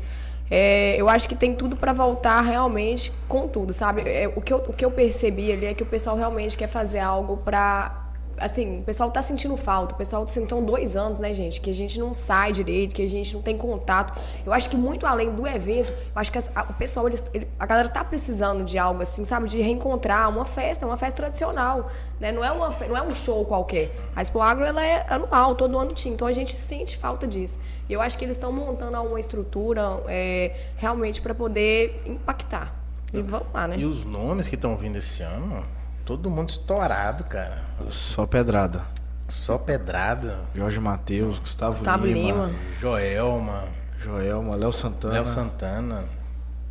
[0.49, 4.03] É, eu acho que tem tudo para voltar realmente com tudo, sabe?
[4.07, 6.67] É, o, que eu, o que eu percebi ali é que o pessoal realmente quer
[6.67, 8.02] fazer algo para
[8.37, 11.73] assim, o pessoal tá sentindo falta, o pessoal sentou dois anos, né, gente, que a
[11.73, 14.19] gente não sai direito, que a gente não tem contato.
[14.45, 17.47] Eu acho que muito além do evento, eu acho que a, o pessoal, eles, ele,
[17.59, 21.91] a galera tá precisando de algo assim, sabe, de reencontrar uma festa, uma festa tradicional,
[22.19, 23.91] né, não é, uma, não é um show qualquer.
[24.15, 27.59] A Expo Agro, ela é anual, todo ano tinha, então a gente sente falta disso.
[27.89, 32.73] E eu acho que eles estão montando uma estrutura é, realmente para poder impactar.
[33.13, 33.77] E vamos lá, né?
[33.77, 35.63] E os nomes que estão vindo esse ano,
[36.05, 37.63] todo mundo estourado, cara.
[37.89, 38.81] Só pedrada.
[39.29, 40.41] Só pedrada.
[40.57, 42.51] Jorge Matheus, Gustavo, Gustavo Lima, Lima.
[42.81, 43.63] Joelma.
[44.03, 45.13] Joelma, Léo Santana.
[45.13, 46.03] Léo Santana.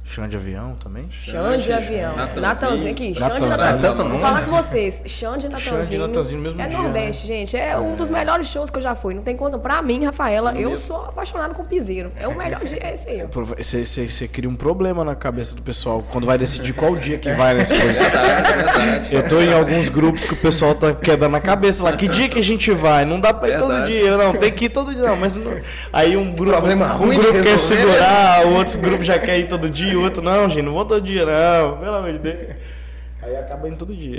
[0.05, 1.07] Chão de avião também?
[1.11, 2.15] Chão de avião.
[2.37, 3.15] Natanzinho aqui.
[3.15, 4.09] Chão de Natanzinho.
[4.09, 5.03] Vou falar com vocês.
[5.07, 6.07] Chão de Natanzinho.
[6.07, 7.35] Natanzinho mesmo É dia, Nordeste, né?
[7.39, 7.57] gente.
[7.57, 9.15] É, um dos melhores shows que eu já fui.
[9.15, 9.57] Não tem conta.
[9.59, 12.13] Pra mim, Rafaela, eu sou apaixonado com piseiro.
[12.17, 13.25] É o melhor dia, é esse aí.
[13.57, 17.17] Você, você, você cria um problema na cabeça do pessoal quando vai decidir qual dia
[17.17, 18.11] que vai na exposição.
[19.11, 21.93] Eu tô em alguns grupos que o pessoal tá quebrando a cabeça lá.
[21.97, 23.05] Que dia que a gente vai?
[23.05, 24.17] Não dá pra ir todo dia.
[24.17, 25.03] Não, tem que ir todo dia.
[25.05, 25.57] Não, mas não...
[25.93, 29.92] aí um grupo, um grupo quer segurar, o outro grupo já quer ir todo dia
[29.97, 32.57] outro, não, gente, não vou todo dia, não, pelo amor de Deus.
[33.23, 34.19] Aí acaba indo todo dia.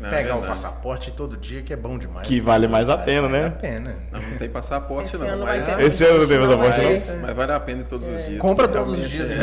[0.00, 2.26] Não, Pegar o passaporte todo dia, que é bom demais.
[2.26, 3.46] Que vale mais a pena, vale né?
[3.48, 3.94] a pena.
[4.10, 5.38] Não, não tem passaporte, Esse não.
[5.40, 5.78] Mas...
[5.78, 6.90] Esse ano não tem passaporte, não?
[6.90, 8.14] Mas, mas vale a pena todos é.
[8.14, 8.38] os dias.
[8.38, 9.36] Compra todos os dias, né?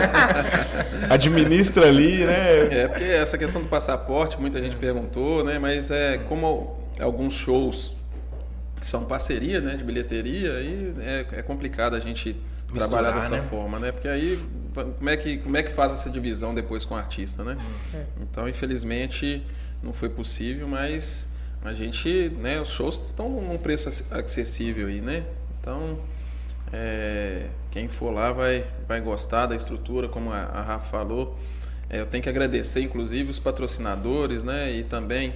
[1.10, 2.68] Administra ali, né?
[2.70, 5.58] É, porque essa questão do passaporte, muita gente perguntou, né?
[5.58, 7.94] Mas é como alguns shows
[8.80, 9.76] são parceria, né?
[9.76, 12.34] De bilheteria, aí é, é complicado a gente
[12.72, 13.42] Misturar, trabalhar dessa né?
[13.42, 13.92] forma, né?
[13.92, 14.40] Porque aí
[14.72, 17.56] como é que como é que faz essa divisão depois com o artista, né?
[17.94, 18.04] É.
[18.22, 19.44] Então, infelizmente,
[19.82, 21.28] não foi possível, mas
[21.62, 22.60] a gente, né?
[22.60, 25.24] Os shows estão num preço acessível aí, né?
[25.60, 25.98] Então,
[26.72, 31.38] é, quem for lá vai vai gostar da estrutura, como a, a Rafa falou.
[31.90, 34.72] É, eu tenho que agradecer, inclusive, os patrocinadores, né?
[34.72, 35.34] E também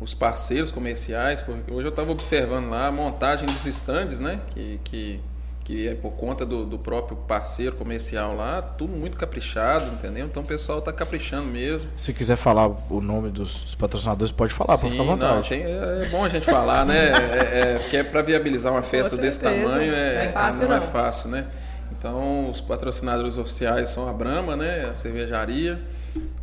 [0.00, 4.40] os parceiros comerciais, porque hoje eu estava observando lá a montagem dos estandes, né?
[4.50, 5.20] Que, que
[5.68, 10.24] que é por conta do, do, próprio parceiro comercial lá, tudo muito caprichado, entendeu?
[10.24, 11.90] Então o pessoal está caprichando mesmo.
[11.94, 15.34] Se quiser falar o nome dos, dos patrocinadores, pode falar, pode ficar à vontade.
[15.34, 17.10] Não, tem, é, é bom a gente falar, né?
[17.10, 20.76] É, é, porque é para viabilizar uma festa desse tamanho é, é fácil, não, não
[20.76, 21.46] é fácil, né?
[21.92, 24.86] Então os patrocinadores oficiais são a Brahma, né?
[24.90, 25.78] A cervejaria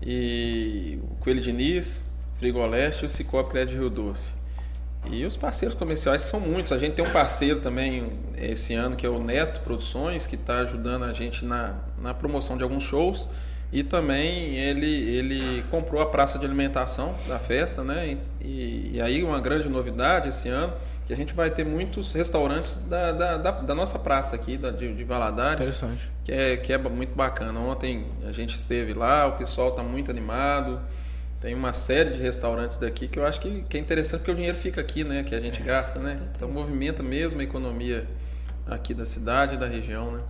[0.04, 2.06] e o Coelho Diniz,
[2.38, 4.30] Frigoleste e o Cicobi Crédito Rio Doce.
[5.12, 6.72] E os parceiros comerciais que são muitos.
[6.72, 10.60] A gente tem um parceiro também esse ano que é o Neto Produções, que está
[10.60, 13.28] ajudando a gente na, na promoção de alguns shows.
[13.72, 18.18] E também ele, ele comprou a praça de alimentação da festa, né?
[18.42, 20.74] E, e aí uma grande novidade esse ano,
[21.06, 24.72] que a gente vai ter muitos restaurantes da, da, da, da nossa praça aqui, da,
[24.72, 25.68] de, de Valadares.
[25.68, 26.10] Interessante.
[26.24, 27.60] Que é, que é muito bacana.
[27.60, 30.80] Ontem a gente esteve lá, o pessoal está muito animado.
[31.46, 34.36] Tem uma série de restaurantes daqui que eu acho que, que é interessante porque o
[34.36, 35.22] dinheiro fica aqui, né?
[35.22, 36.16] Que a gente gasta, né?
[36.36, 38.08] Então movimenta mesmo a economia
[38.66, 40.22] aqui da cidade e da região, né?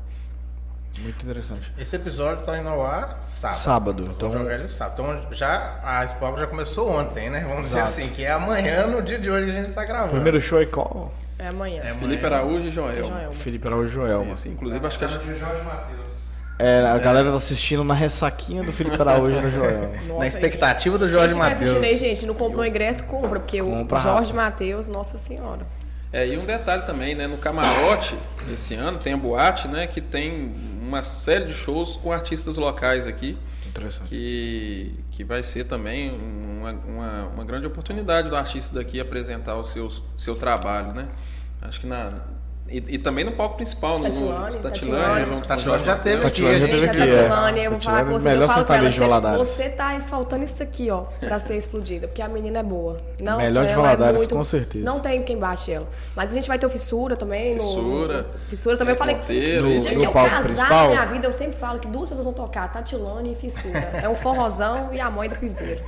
[1.00, 1.72] Muito interessante.
[1.78, 3.58] Esse episódio está indo ao ar sábado.
[3.62, 5.04] Sábado, Então, então- jogar ele sábado.
[5.04, 7.46] Então já a Spock já começou ontem, né?
[7.48, 7.86] Vamos Exato.
[7.88, 10.12] dizer assim, que é amanhã, no dia de hoje, que a gente está gravando.
[10.16, 11.14] Primeiro show é qual?
[11.40, 11.82] É amanhã.
[11.82, 12.42] É Felipe amanhã.
[12.44, 13.06] Araújo e Joel.
[13.06, 13.32] Joelma.
[13.32, 14.34] Felipe Araújo Joelma.
[14.34, 16.25] Isso, inclusive acho que a gente- de Jorge Matheus.
[16.58, 19.90] É, a galera tá assistindo na ressaquinha do Felipe Araújo no Joelma.
[20.08, 22.00] Nossa, Na expectativa do Jorge Quem aí, Matheus.
[22.00, 24.36] gente, não comprou ingresso, compra, porque Compra o Jorge rápido.
[24.36, 25.68] Matheus, nossa senhora.
[26.14, 27.28] É, e um detalhe também, né?
[27.28, 28.18] No camarote,
[28.50, 29.86] esse ano, tem a boate, né?
[29.86, 33.38] Que tem uma série de shows com artistas locais aqui.
[33.68, 34.08] Interessante.
[34.08, 39.66] Que, que vai ser também uma, uma, uma grande oportunidade do artista daqui apresentar o
[39.66, 41.10] seu, seu trabalho, né?
[41.62, 42.14] Acho que na.
[42.68, 45.26] E, e também no palco principal, no, no Tatilane
[45.60, 47.06] Jorge já teve aqui, Tatilane já teve aqui, é.
[47.06, 49.00] Tatilane, eu vou falar com Tatilane, vocês, eu melhor falo com ela, sertanejo de você,
[49.08, 49.48] Valadares.
[49.48, 52.98] você tá faltando isso aqui, ó, pra ser explodida, porque a menina é boa.
[53.22, 54.84] Não, Melhor de Valadares, é muito, com certeza.
[54.84, 55.88] Não tem quem bate ela.
[56.16, 57.54] Mas a gente vai ter o Fissura também.
[57.56, 58.22] no- Fissura.
[58.24, 59.16] no- Fissura também, eu falei...
[59.16, 60.84] Ponteiro, No- no eu palco casar principal?
[60.86, 63.92] na minha vida, eu sempre falo que duas pessoas vão tocar, Tatilane e Fissura.
[64.02, 65.84] É um forrozão e a mãe do piseiro.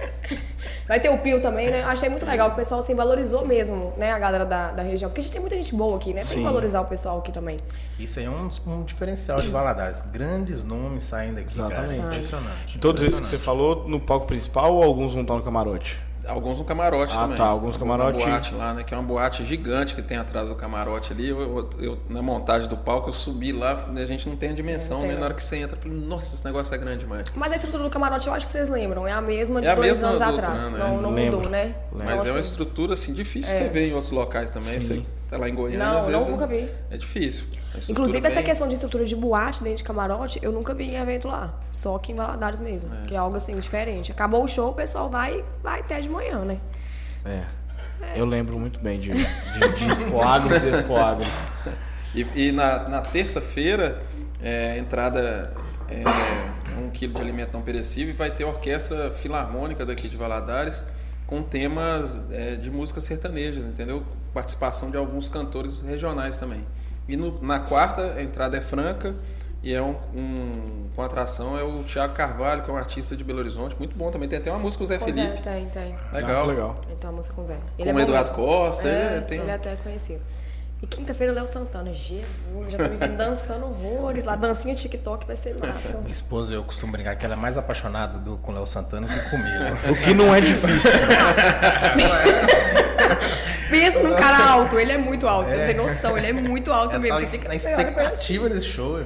[0.87, 1.83] Vai ter o Pio também, né?
[1.83, 5.09] Achei muito legal, o pessoal assim, valorizou mesmo, né, a galera da, da região.
[5.09, 6.21] Porque a gente tem muita gente boa aqui, né?
[6.21, 6.43] Tem que Sim.
[6.43, 7.59] valorizar o pessoal aqui também.
[7.99, 10.01] Isso aí é um, um diferencial de Valadares.
[10.01, 11.73] Grandes nomes saindo aqui, cara.
[11.73, 12.05] Exatamente.
[12.05, 12.79] Impressionante.
[12.79, 16.06] Todos esses que você falou no palco principal ou alguns vão estar no camarote?
[16.27, 17.37] Alguns no camarote Ah, também.
[17.37, 18.17] tá, alguns camarote.
[18.17, 18.83] Uma boate lá, né?
[18.83, 21.29] Que é uma boate gigante que tem atrás do camarote ali.
[21.29, 24.53] Eu, eu- eu- na montagem do palco, eu subi lá, a gente não tem a
[24.53, 25.15] dimensão, né?
[25.15, 27.27] Na hora que você entra, eu falei, nossa, esse negócio é grande demais.
[27.35, 29.07] Mas a estrutura do camarote eu acho que vocês lembram.
[29.07, 30.63] É a mesma de É a dois mesma anos do atrás.
[30.63, 31.01] outro ano, não é.
[31.01, 31.35] não Lembro.
[31.37, 31.63] mudou, né?
[31.63, 31.75] Lembro.
[31.93, 33.55] Mas Então, é uma assim, estrutura, assim, difícil É.
[33.55, 34.79] você ver em outros locais também.
[34.79, 34.87] Sim.
[34.87, 36.27] Você tá lá em Goiânia, Não, às não, vezes...
[36.27, 36.69] nunca vi.
[36.89, 37.45] É difícil.
[37.89, 40.95] Inclusive, essa bem- questão de estrutura de boate dentro de camarote, eu nunca vi em
[40.95, 41.53] evento lá.
[41.71, 42.89] Só aqui em Valadares mesmo.
[43.07, 44.11] Que é algo assim diferente.
[44.11, 46.59] Acabou o show, o pessoal vai, vai até de manhã, né?
[47.25, 47.43] É.
[48.15, 51.45] Eu lembro muito bem de, de, de Expoagros e Expoagros.
[52.15, 54.01] E, e na, na terça-feira,
[54.41, 55.53] é, entrada
[55.89, 56.03] é,
[56.81, 60.83] um quilo de alimento não perecível e vai ter a orquestra filarmônica daqui de Valadares
[61.27, 64.01] com temas é, de músicas sertanejas, entendeu?
[64.33, 66.65] Participação de alguns cantores regionais também.
[67.07, 69.13] E no- na quarta, a entrada é franca
[69.61, 73.23] e é um, um- com atração é o Thiago Carvalho, que é um artista de
[73.23, 74.27] Belo Horizonte, muito bom também.
[74.29, 75.43] Tem até uma música com o Zé Com Zé, Felipe.
[75.43, 75.95] tem, tem.
[76.13, 76.43] Legal.
[76.43, 76.75] Ah, legal.
[76.87, 77.55] Ele tem uma música com o Zé.
[77.55, 78.45] Com Ele é o Eduardo mesmo.
[78.45, 80.21] Costa, É, ele tem ele é até conhecido.
[80.81, 81.91] E quinta-feira, Léo Santana.
[81.93, 84.23] Jesus, já tô me vendo dançando horrores.
[84.25, 85.97] Lá, dancinha TikTok vai ser mato.
[85.97, 89.07] Minha esposa, eu costumo brincar que ela é mais apaixonada do, com o Léo Santana
[89.07, 89.91] que comigo.
[89.91, 90.91] O que não é difícil.
[93.69, 96.71] Pensa num cara alto, ele é muito alto, você não tem noção, ele é muito
[96.71, 97.17] alto Ela mesmo.
[97.19, 99.03] tá Você fica na expectativa desse show.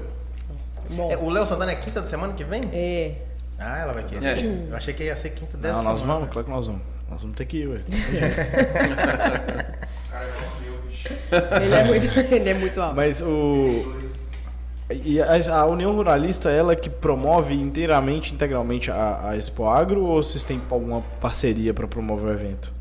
[0.91, 1.11] Bom.
[1.11, 2.69] É, o Léo Santana é quinta da semana que vem?
[2.73, 3.15] É.
[3.57, 4.25] Ah, ela vai querer.
[4.37, 4.67] É.
[4.69, 6.19] Eu achei que ia ser quinta dessa Não, nós semana.
[6.19, 6.81] vamos, claro que nós vamos.
[7.09, 7.79] Nós vamos ter que ir, ué.
[10.11, 10.25] Cara,
[10.65, 10.70] eu.
[11.61, 12.95] Ele é muito, ele é muito alto.
[12.95, 14.01] Mas o.
[15.03, 20.43] E a, União Ruralista, ela que promove inteiramente, integralmente a, a Expo Agro ou vocês
[20.43, 22.73] têm alguma parceria para promover o evento?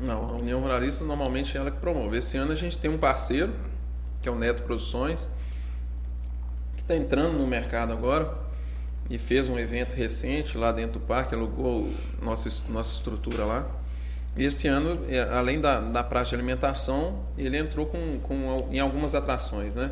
[0.00, 2.16] Não, a União Ruralista normalmente é ela que promove.
[2.16, 3.52] Esse ano a gente tem um parceiro,
[4.22, 5.28] que é o Neto Produções,
[6.74, 8.32] que está entrando no mercado agora
[9.08, 13.66] e fez um evento recente lá dentro do parque, alugou nossa, nossa estrutura lá.
[14.36, 19.14] Esse ano, é, além da, da praça de alimentação, ele entrou com, com, em algumas
[19.14, 19.90] atrações, né?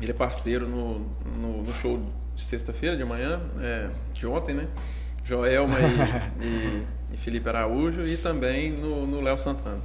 [0.00, 1.00] Ele é parceiro no,
[1.36, 2.00] no, no show
[2.34, 4.68] de sexta-feira de manhã, é, de ontem, né?
[5.24, 5.76] Joelma
[6.40, 9.80] e, e, e Felipe Araújo e também no no Léo Santana.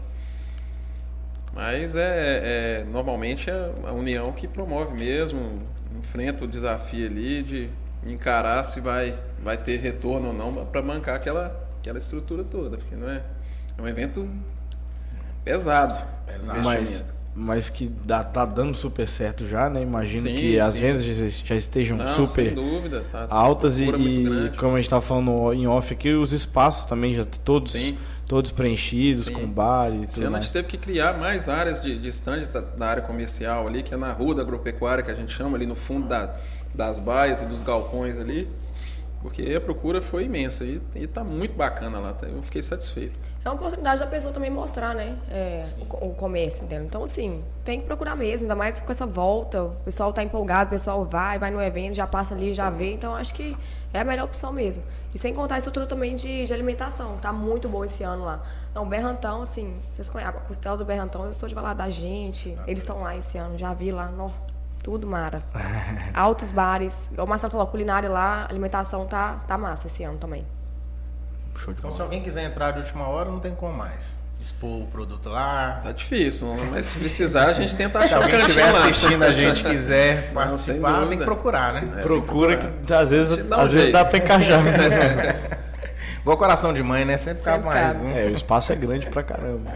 [1.54, 5.62] Mas é, é- normalmente é a União que promove mesmo,
[5.98, 7.70] enfrenta o desafio ali de
[8.06, 12.96] encarar se vai, vai ter retorno ou não para bancar aquela, aquela estrutura toda, porque
[12.96, 13.24] não é,
[13.78, 14.28] é um evento
[15.44, 15.98] pesado.
[16.26, 16.62] Pesado.
[16.64, 19.82] Mas, mas que dá, tá dando super certo já, né?
[19.82, 20.80] Imagino Sim, que as sim.
[20.82, 21.04] vendas
[21.46, 25.54] já, estejam Não, super sem dúvida, tá, altas e, e como a gente estava falando
[25.54, 27.98] em off aqui, os espaços também já todos, Sim.
[28.26, 29.34] todos preenchidos Sim.
[29.34, 32.10] com bar e Esse tudo ano a gente teve que criar mais áreas de, de
[32.10, 35.34] stand da, da área comercial ali, que é na rua da agropecuária, que a gente
[35.34, 36.36] chama ali no fundo da-
[36.74, 38.50] das baias e dos galpões ali.
[39.22, 42.28] Porque a procura foi imensa e, e tá muito bacana lá, tá?
[42.28, 43.18] eu fiquei satisfeito.
[43.46, 45.16] É uma oportunidade da pessoa também mostrar, né?
[45.30, 46.84] É, o, o comércio dela.
[46.84, 49.66] Então, assim, tem que procurar mesmo, ainda mais com essa volta.
[49.66, 52.94] O pessoal tá empolgado, o pessoal vai, vai no evento, já passa ali, já vê.
[52.94, 53.56] Então, acho que
[53.94, 54.84] é a melhor opção mesmo.
[55.14, 58.42] E sem contar a estrutura também de, de alimentação, tá muito boa esse ano lá.
[58.74, 61.88] Não, o Berrantão, assim, vocês conhecem a costela do Berrantão, eu estou de falar da
[61.88, 62.58] gente.
[62.66, 64.32] Eles estão lá esse ano, já vi lá, nó,
[64.82, 65.44] tudo mara.
[66.16, 67.12] Altos bares.
[67.16, 70.44] O Marcelo falou, a culinária lá, a alimentação tá, tá massa esse ano também.
[71.58, 72.08] Show de Então, se bola.
[72.08, 74.16] alguém quiser entrar de última hora, não tem como mais.
[74.42, 75.80] Expor o produto lá.
[75.84, 78.80] Tá difícil, mas se precisar a gente tenta Se achar um alguém estiver lá.
[78.86, 81.18] assistindo a gente quiser participar, tem dúvida.
[81.18, 81.82] que procurar, né?
[82.04, 84.62] Procura que às vezes, Dá um às vezes dá pra encaixar.
[86.22, 87.18] Igual coração de mãe, né?
[87.18, 88.06] Sempre cabe Sempre mais cabe.
[88.08, 88.18] um.
[88.18, 89.72] É, o espaço é grande pra caramba.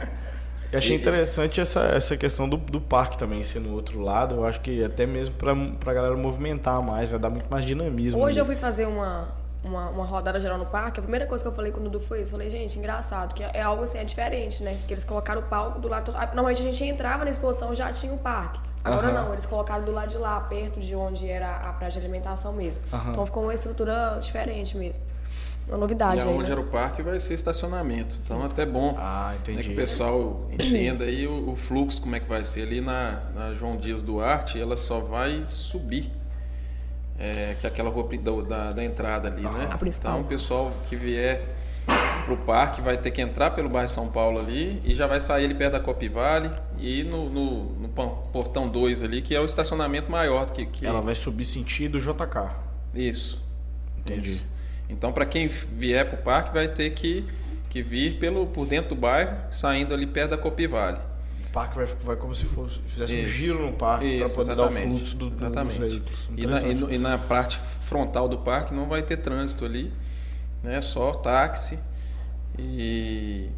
[0.72, 4.36] E achei interessante essa, essa questão do, do parque também ser no outro lado.
[4.36, 8.22] Eu acho que até mesmo pra, pra galera movimentar mais, vai dar muito mais dinamismo.
[8.22, 8.54] Hoje eu ali.
[8.54, 9.30] fui fazer uma,
[9.64, 11.00] uma, uma rodada geral no parque.
[11.00, 12.32] A primeira coisa que eu falei com o Dudu foi isso.
[12.32, 14.76] Falei, gente, engraçado, que é algo assim, é diferente, né?
[14.80, 16.12] Porque eles colocaram o palco do lado.
[16.12, 18.60] Normalmente a gente entrava na exposição já tinha o parque.
[18.84, 19.26] Agora Aham.
[19.26, 22.54] não, eles colocaram do lado de lá, perto de onde era a praia de alimentação
[22.54, 22.82] mesmo.
[22.94, 23.12] Aham.
[23.12, 25.04] Então ficou uma estrutura diferente mesmo.
[25.68, 26.34] Uma E novidade aí.
[26.34, 26.52] aonde né?
[26.54, 28.18] era o parque vai ser estacionamento.
[28.24, 29.64] Então até bom Ah, né, entendi.
[29.68, 32.62] que o pessoal entenda aí o, o fluxo, como é que vai ser.
[32.64, 36.10] Ali na, na João Dias Duarte, ela só vai subir.
[37.20, 39.68] É, que é aquela rua da, da, da entrada ali, né?
[39.70, 40.14] A principal.
[40.14, 41.42] Então o pessoal que vier
[42.26, 45.46] pro parque vai ter que entrar pelo bairro São Paulo ali e já vai sair
[45.46, 49.46] ali perto da Copivale e ir no, no, no portão 2 ali, que é o
[49.46, 52.52] estacionamento maior que, que Ela vai subir sentido JK.
[52.94, 53.44] Isso.
[53.98, 54.34] Entendi.
[54.34, 54.46] Isso.
[54.90, 57.26] Então, para quem vier para o parque, vai ter que,
[57.70, 61.00] que vir pelo, por dentro do bairro, saindo ali perto da Copivale.
[61.50, 63.32] O parque vai, vai como se fosse, fizesse um Isso.
[63.32, 64.98] giro no parque para poder dar o exatamente.
[64.98, 65.80] fluxo do, do, dos Exatamente.
[65.80, 66.30] veículos.
[66.38, 69.92] E na, e, e na parte frontal do parque não vai ter trânsito ali,
[70.62, 70.80] né?
[70.80, 71.80] Só táxi.
[72.58, 73.50] E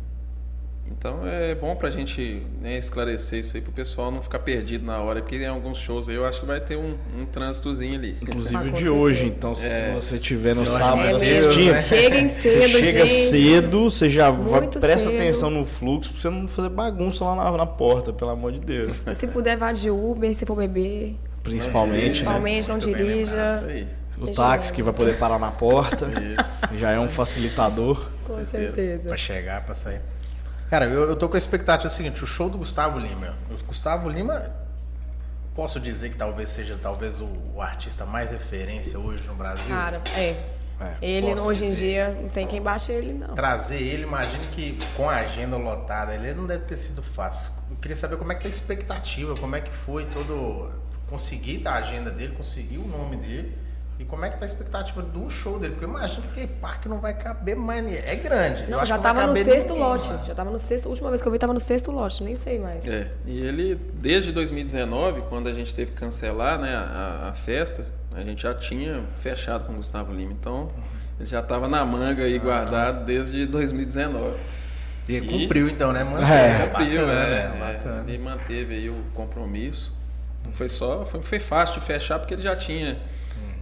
[0.87, 4.99] então é bom pra gente né, esclarecer isso aí pro pessoal não ficar perdido na
[4.99, 8.17] hora, porque em alguns shows aí eu acho que vai ter um, um trânsitozinho ali.
[8.21, 8.91] Inclusive Ah, o de certeza.
[8.91, 9.93] hoje, então se É.
[9.95, 11.81] você tiver no sábado É assistindo, né?
[11.81, 13.29] Cheguem cedo, você chega gente.
[13.29, 15.15] cedo, você já vai, presta cedo.
[15.15, 18.59] atenção no fluxo pra você não fazer bagunça lá na, na porta, pelo amor de
[18.59, 18.95] Deus.
[19.07, 21.15] E Se puder, vá de Uber, se for beber.
[21.41, 22.09] Principalmente, né?
[22.09, 23.55] Principalmente, não Muito dirija.
[23.57, 23.87] Isso aí.
[24.19, 26.05] O Deixa táxi que vai poder parar na porta
[26.39, 26.61] Isso.
[26.77, 28.05] já é um facilitador.
[28.27, 28.75] Com certeza.
[28.75, 29.07] certeza.
[29.07, 29.99] Pra chegar, pra sair.
[30.71, 33.35] Cara, eu, eu tô com a expectativa seguinte, o show do Gustavo Lima.
[33.49, 34.55] O Gustavo Lima,
[35.53, 39.67] posso dizer que talvez seja talvez o, o artista mais referência hoje no Brasil.
[39.67, 40.29] Cara, é.
[40.79, 41.85] É, Ele, hoje em dizer.
[41.85, 43.35] dia, não tem quem bate ele, não.
[43.35, 47.51] Trazer ele, imagino que com a agenda lotada, ele não deve ter sido fácil.
[47.69, 50.71] Eu queria saber como é que tá a expectativa, como é que foi todo.
[51.05, 53.57] Conseguir da agenda dele, conseguir o nome dele.
[54.01, 55.73] E como é que tá a expectativa do show dele?
[55.73, 57.85] Porque eu imagino que aquele parque não vai caber mais.
[58.03, 58.63] É grande.
[58.63, 60.07] eu Não, acho já que vai tava no sexto ninguém lote.
[60.25, 60.85] Já tava no sexto.
[60.87, 62.23] A última vez que eu vi, tava no sexto lote.
[62.23, 62.87] Nem sei mais.
[62.87, 67.85] É, e ele, desde 2019, quando a gente teve que cancelar né, a, a festa,
[68.15, 70.31] a gente já tinha fechado com o Gustavo Lima.
[70.31, 70.71] Então,
[71.19, 74.35] ele já estava na manga aí guardado desde 2019.
[75.07, 76.03] E E- cumpriu então, né?
[76.03, 76.31] Manteve.
[76.33, 77.53] É, Cumpriu, bacana, é, né?
[77.69, 78.03] é, Bacana.
[78.07, 79.95] ele manteve aí o compromisso.
[80.43, 82.97] Não foi só, foi, foi fácil de fechar porque ele já tinha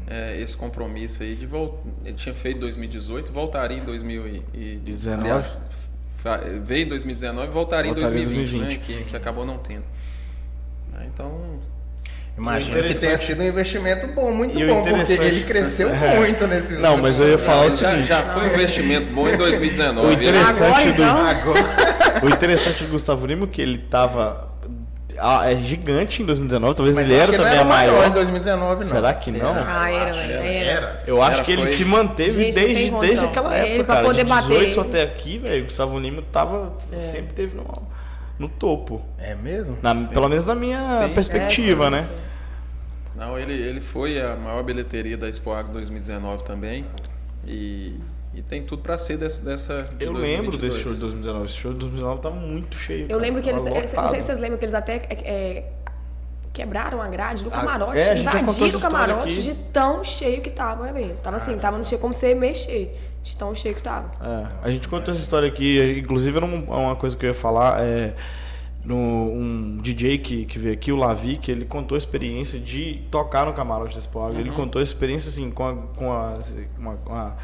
[0.09, 1.83] é, esse compromisso aí de voltar.
[2.03, 4.83] Ele tinha feito em 2018, voltaria em 2019.
[4.85, 5.21] 19.
[5.21, 5.57] Aliás,
[6.63, 8.77] veio em 2019 e voltaria, Voltaria em em 2020, 2020.
[8.77, 9.83] Né, que, que acabou não tendo.
[10.93, 11.59] Ah, Então,
[12.37, 16.17] Imagina que tenha sido um investimento bom, muito E bom, porque ele cresceu É.
[16.19, 18.07] muito nesses Não, mas eu ia falar o já, seguinte.
[18.07, 20.07] já foi um investimento bom em 2019.
[20.07, 21.27] O Ele- interessante Agora, do, então?
[21.27, 24.48] Agora, O interessante do Gustavo Lima é que ele tava ah,
[25.45, 28.07] é gigante em 2019, talvez mas ele era também era maior maior.
[28.07, 28.83] em 2019, não.
[28.83, 29.51] Será que não?
[29.55, 30.19] Ah, eu era, acho.
[30.19, 30.45] era.
[30.47, 31.03] era.
[31.07, 31.75] Eu acho Era, que ele foi.
[31.75, 34.05] se manteve Gente, desde, desde aquela Ele, época, cara.
[34.05, 36.73] poder de bater- 18 até aqui, velho, o Gustavo Lima tava,
[37.11, 37.65] sempre teve no,
[38.37, 39.01] no topo.
[39.17, 39.77] É mesmo?
[39.81, 41.13] Na- pelo menos na minha Sim.
[41.13, 42.03] perspectiva, É, sim, né?
[42.03, 42.09] sim.
[43.15, 46.85] Não, ele, ele foi a maior bilheteria da Expo Agro 2019 também.
[47.45, 47.95] E,
[48.33, 49.41] e tem tudo para ser dessa.
[49.43, 50.73] dessa de Eu lembro 2022.
[50.73, 51.45] desse show de 2019.
[51.45, 53.03] Esse show de 2019 tava muito cheio.
[53.03, 53.21] Eu cara.
[53.21, 55.63] lembro que eles, Tava eles- não sei se vocês lembram que eles até é,
[56.53, 59.41] quebraram a grade do Ah, camarote, é, invadiram o camarote aqui.
[59.41, 61.17] de tão cheio que tava o evento.
[61.21, 64.11] Tava assim, tava no cheio como você mexer, de tão cheio que tava.
[64.21, 67.35] É, a gente contou essa história aqui, inclusive era um- uma coisa que eu ia
[67.35, 68.13] falar, é,
[68.83, 73.03] no, um DJ que, que veio aqui, o Lavi, que ele contou a experiência de
[73.11, 74.33] tocar no camarote da Expo Agro.
[74.35, 74.39] Uhum.
[74.39, 76.39] Ele contou a experiência assim, com, a, com a-
[76.77, 77.37] uma, uma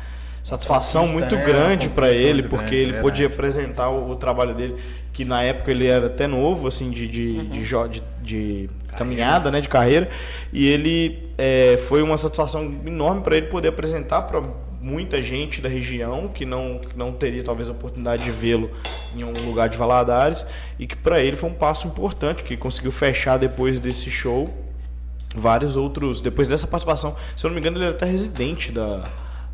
[0.46, 1.44] satisfação muito né?
[1.44, 3.04] grande para ele, porque grande, ele verdade.
[3.04, 4.76] podia apresentar o, o trabalho dele,
[5.12, 7.50] que na época ele era até novo, assim, de, de, Uhum.
[7.50, 10.10] de, de- de caminhada, né, de carreira,
[10.54, 14.42] e ele é, foi uma satisfação enorme para ele poder apresentar para
[14.82, 18.70] muita gente da região que não, que não teria talvez a oportunidade de vê-lo
[19.16, 20.46] em um lugar de Valadares
[20.78, 24.48] e que para ele foi um passo importante que conseguiu fechar depois desse show
[25.36, 29.02] vários outros depois dessa participação se eu não me engano ele era até residente da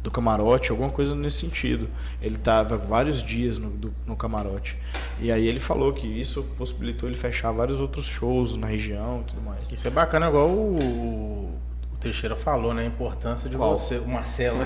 [0.04, 1.88] do camarote, alguma coisa nesse sentido.
[2.22, 4.78] Ele estava vários dias no, do, no camarote.
[5.20, 9.26] E aí ele falou que isso possibilitou ele fechar vários outros shows na região e
[9.26, 9.72] tudo mais.
[9.72, 11.52] Isso é bacana, igual o, o
[12.00, 12.82] Teixeira falou, né?
[12.82, 13.76] A importância de Qual?
[13.76, 13.98] você.
[13.98, 14.60] O Marcelo.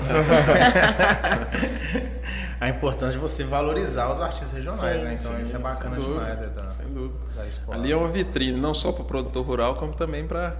[2.58, 5.16] a importância de você valorizar os artistas regionais, Sim, né?
[5.20, 6.70] Então sim, isso é bacana sem dúvida, demais, Etana.
[6.70, 7.14] Sem dúvida.
[7.70, 10.56] Ali é uma vitrine, não só para o produtor rural, como também para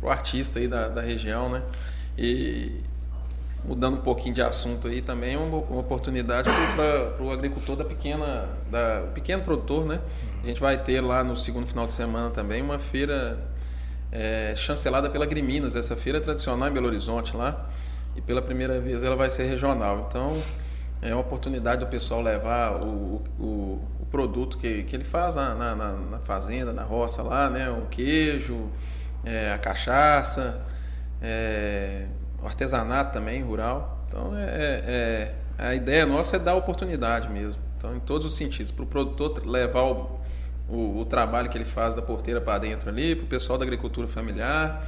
[0.00, 1.62] o artista aí da, da região, né?
[2.16, 2.80] E
[3.68, 7.84] mudando um pouquinho de assunto aí também, é uma, uma oportunidade para o agricultor da
[7.84, 10.00] pequena, da, o pequeno produtor, né?
[10.42, 13.38] A gente vai ter lá no segundo final de semana também uma feira
[14.10, 15.76] é, chancelada pela Griminas.
[15.76, 17.68] Essa feira é tradicional em Belo Horizonte lá
[18.16, 20.06] e pela primeira vez ela vai ser regional.
[20.08, 20.34] Então
[21.02, 25.54] é uma oportunidade do pessoal levar o, o, o produto que, que ele faz na,
[25.54, 27.68] na, na- fazenda, na roça lá, né?
[27.68, 28.70] O queijo,
[29.24, 30.64] é, a cachaça,
[31.20, 32.06] é,
[32.42, 34.04] o artesanato também rural.
[34.08, 37.60] Então é, é- é- a ideia nossa é dar oportunidade mesmo.
[37.76, 40.18] Então em todos os sentidos, para o produtor levar o,
[40.68, 43.64] o, o trabalho que ele faz da porteira para dentro ali, para o pessoal da
[43.64, 44.86] agricultura familiar,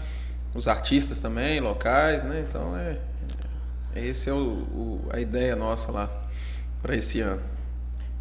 [0.54, 2.44] os artistas também locais, né?
[2.48, 2.98] Então é,
[3.94, 6.08] é esse é o, o- a ideia nossa lá
[6.82, 7.42] para esse ano.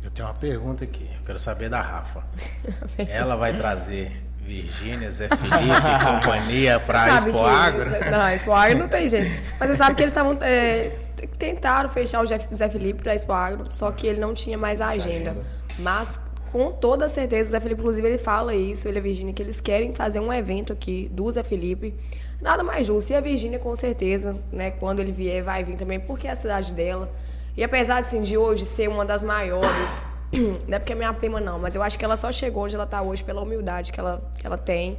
[0.04, 1.10] Eu tenho uma pergunta aqui.
[1.18, 2.24] Eu quero saber da Rafa.
[2.98, 7.90] Ela vai trazer Virgínia, Zé Felipe e companhia pra sabe Expo que- Agro?
[8.12, 9.30] Não, Expo Agro não tem jeito.
[9.60, 10.38] Mas você sabe que eles estavam.
[10.42, 10.92] é,
[11.38, 14.90] tentaram fechar o Zé Felipe para Expo Agro, só que ele não tinha mais a
[14.90, 15.36] agenda.
[15.78, 16.20] Mas
[16.52, 19.42] com toda certeza, o Zé Felipe, inclusive, ele fala isso, ele e a Virgínia, que
[19.44, 21.94] eles querem fazer um evento aqui do Zé Felipe.
[22.42, 23.12] Nada mais justo.
[23.12, 26.36] E a Virgínia, com certeza, né, quando ele vier, vai vir também, porque é a
[26.36, 27.12] cidade dela.
[27.56, 30.06] E apesar assim, de hoje ser uma das maiores,
[30.68, 32.76] não é porque é minha prima, não, mas eu acho que ela só chegou onde
[32.76, 34.98] ela está hoje pela humildade que ela, que ela tem.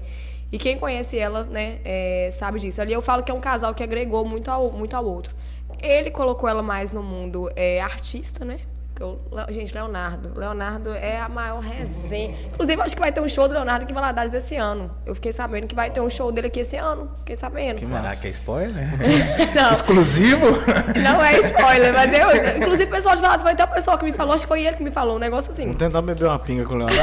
[0.52, 2.80] E quem conhece ela, né, é, sabe disso.
[2.80, 5.32] Ali eu falo que é um casal que agregou muito ao, muito ao outro.
[5.80, 8.58] Ele colocou ela mais no mundo é, artista, né?
[9.00, 10.38] Le- gente, Leonardo.
[10.38, 12.34] Leonardo é a maior resenha.
[12.52, 14.90] Inclusive, eu acho que vai ter um show do Leonardo aqui em Valadares esse ano.
[15.06, 17.10] Eu fiquei sabendo que vai ter um show dele aqui esse ano.
[17.18, 17.84] Fiquei sabendo.
[17.86, 18.88] Será que é spoiler?
[19.56, 19.72] Não.
[19.72, 20.46] Exclusivo?
[21.02, 22.56] Não é spoiler, mas eu.
[22.58, 24.62] Inclusive, o pessoal de Valadares foi até o pessoal que me falou, acho que foi
[24.66, 25.62] ele que me falou, um negócio assim.
[25.62, 27.00] Vamos tentar beber uma pinga com o Leonardo.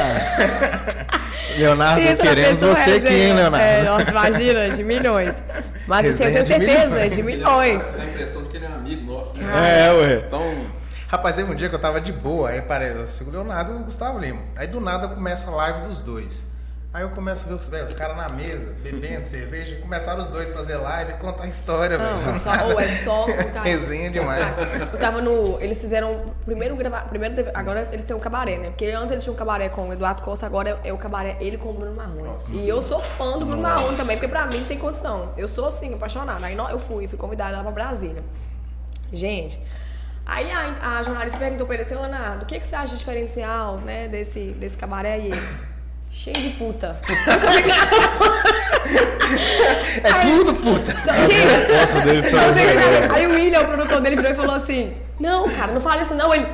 [1.56, 3.56] Leonardo, Isso, queremos você aqui, hein, Leonardo?
[3.66, 5.42] É, nossa, imagina, de milhões.
[5.86, 7.16] Mas assim, eu tenho certeza, milhões.
[7.16, 7.82] de milhões.
[7.96, 9.86] Dá a impressão de que ele é um amigo nosso, né?
[9.88, 10.22] é, ué.
[10.26, 10.66] Então,
[11.08, 13.84] Rapaz, teve um dia que eu tava de boa, aí parece o Leonardo e o
[13.84, 14.42] Gustavo Lima.
[14.54, 16.44] Aí do nada começa a live dos dois.
[16.92, 20.28] Aí eu começo a ver os, os caras na mesa, bebendo cerveja, e começaram os
[20.28, 22.26] dois a fazer live e contar a história, velho.
[22.26, 23.24] Não, só, ou é só.
[23.54, 24.44] Cara, Resenha demais.
[24.92, 25.58] Eu tava no.
[25.62, 26.34] Eles fizeram.
[26.44, 27.08] Primeiro gravar.
[27.08, 28.68] Primeiro, agora eles têm um cabaré, né?
[28.68, 31.38] Porque antes eles tinham um cabaré com o Eduardo Costa, agora é, é o cabaré
[31.40, 32.34] ele com o Bruno Marrone.
[32.50, 35.32] e eu sou fã do Bruno Marrone também, porque pra mim não tem condição.
[35.38, 36.44] Eu sou assim, apaixonada.
[36.44, 38.22] Aí eu fui, fui convidada lá pra Brasília.
[39.10, 39.58] Gente.
[40.28, 42.98] Aí a, a jornalista perguntou pra ele assim, Leonardo, o que, que você acha de
[42.98, 45.18] diferencial, né, desse, desse cabaré?
[45.18, 45.42] E ele,
[46.10, 47.00] cheio de puta.
[50.02, 50.92] É tudo, puta.
[51.26, 54.54] Gente, Nossa, dele não, só gente, aí o William, o produtor dele, virou e falou
[54.54, 56.34] assim: Não, cara, não fala isso não.
[56.34, 56.46] Ele,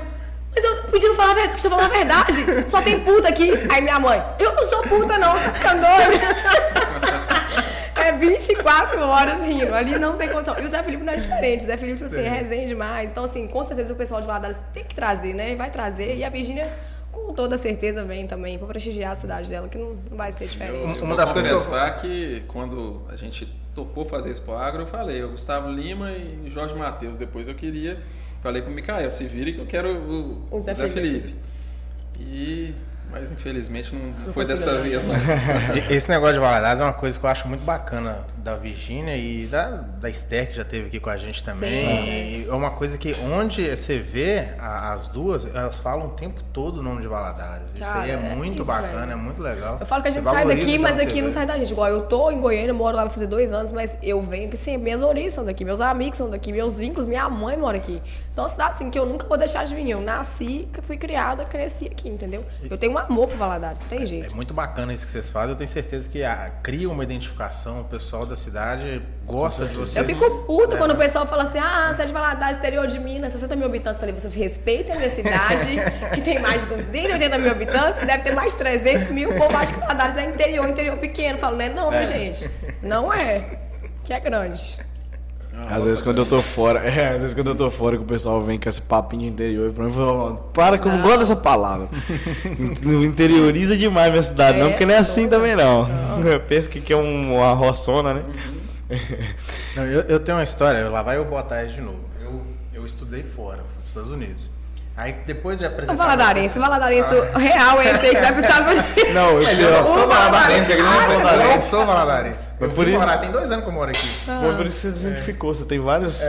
[0.52, 2.68] mas eu podia não falar a verdade, estou falando a verdade.
[2.68, 3.52] Só tem puta aqui.
[3.70, 7.24] Aí minha mãe, eu não sou puta, não, você tá ficando doido.
[8.04, 10.58] É 24 horas rindo, ali não tem condição.
[10.58, 13.10] E o Zé Felipe não é diferente, o Zé Felipe, assim, é resenha demais.
[13.10, 15.54] Então, assim, com certeza o pessoal de Valadares tem que trazer, né?
[15.54, 16.16] Vai trazer.
[16.16, 16.72] E a Virgínia,
[17.12, 20.46] com toda certeza, vem também pra prestigiar a cidade dela, que não, não vai ser
[20.46, 20.82] diferente.
[20.84, 24.82] Uma eu vou das coisas que eu- que, quando a gente topou fazer Expo Agro,
[24.82, 27.16] eu falei, o Gustavo Lima e Jorge Matheus.
[27.16, 27.98] Depois eu queria,
[28.42, 31.20] falei com o Micael, se vire que eu quero o, O Zé Zé, Felipe.
[31.20, 31.34] Felipe.
[32.20, 32.74] E,
[33.14, 35.14] mas infelizmente não, Não foi dessa vez, não.
[35.90, 39.46] Esse negócio de Valadares é uma coisa que eu acho muito bacana da Virgínia e
[39.46, 39.68] da,
[40.00, 41.96] da Esther, que já esteve aqui com a gente também.
[41.96, 46.10] Sim, E é uma coisa que onde você vê a- as duas, elas falam o
[46.10, 47.70] tempo todo o nome de Valadares.
[47.74, 49.12] isso Cara, aí é, é muito isso, bacana, velho.
[49.12, 49.78] é muito legal.
[49.80, 51.72] Eu falo que a gente sai daqui, mas aqui não sai da gente.
[51.72, 54.56] Igual eu tô em Goiânia, moro lá vai fazer dois anos, mas eu venho aqui
[54.56, 54.82] sempre.
[54.84, 58.02] Minhas origens são daqui, meus amigos são daqui, meus vínculos, minha mãe mora aqui.
[58.32, 59.88] Então, é uma cidade assim que eu nunca vou deixar de vir.
[59.88, 62.44] Eu nasci, fui criada, cresci aqui, entendeu?
[62.68, 64.34] Eu tenho um amor pro Valadares, não tem É jeito.
[64.36, 65.50] muito bacana isso que vocês fazem.
[65.50, 67.80] Eu tenho certeza que ah, cria uma identificação.
[67.80, 69.96] O pessoal da cidade gosta de vocês.
[69.96, 70.78] Eu fico puta É.
[70.78, 73.66] quando o pessoal fala assim: ah, você é de Valadares, interior de Minas, 60 mil
[73.66, 74.00] habitantes.
[74.00, 75.76] Eu falei, vocês respeitem a minha cidade,
[76.14, 79.30] que tem mais de 280 mil habitantes, deve ter mais de 300 mil.
[79.30, 81.36] O povo acha que Valadares é interior, interior pequeno.
[81.36, 82.50] Eu falo, não é não, viu, gente?
[82.82, 83.58] Não é.
[84.02, 84.78] Que é grande.
[85.56, 88.02] Ah, Às vezes quando eu tô fora, é, às vezes quando eu tô fora que
[88.02, 90.92] o pessoal vem com esse papinho de interior pra mim, eu falo, para que eu
[90.92, 91.88] não gosto dessa palavra.
[92.82, 95.36] Não interioriza demais minha cidade, não, É, porque não é assim toda.
[95.36, 95.88] também não.
[96.48, 98.22] Pensa que que é um- uma roçona, né?
[99.74, 101.98] Não, eu, eu tenho uma história, lá vai eu botar de novo.
[102.20, 102.42] Eu,
[102.72, 104.50] eu estudei fora, fui para os Estados Unidos.
[104.96, 105.92] Aí depois de apresentar.
[105.94, 109.12] O valadarense, o valadarense real é esse aí que vai para os Estados Unidos.
[109.14, 111.44] Não, eu é- não sou valadarense, aqui não é Ah, valadarense.
[111.44, 111.52] não?
[111.52, 112.38] Eu sou valadarense.
[112.60, 113.98] Eu por fui isso- morar, tem dois anos que eu moro aqui.
[114.24, 116.22] Foi por isso que você se identificou, você tem várias,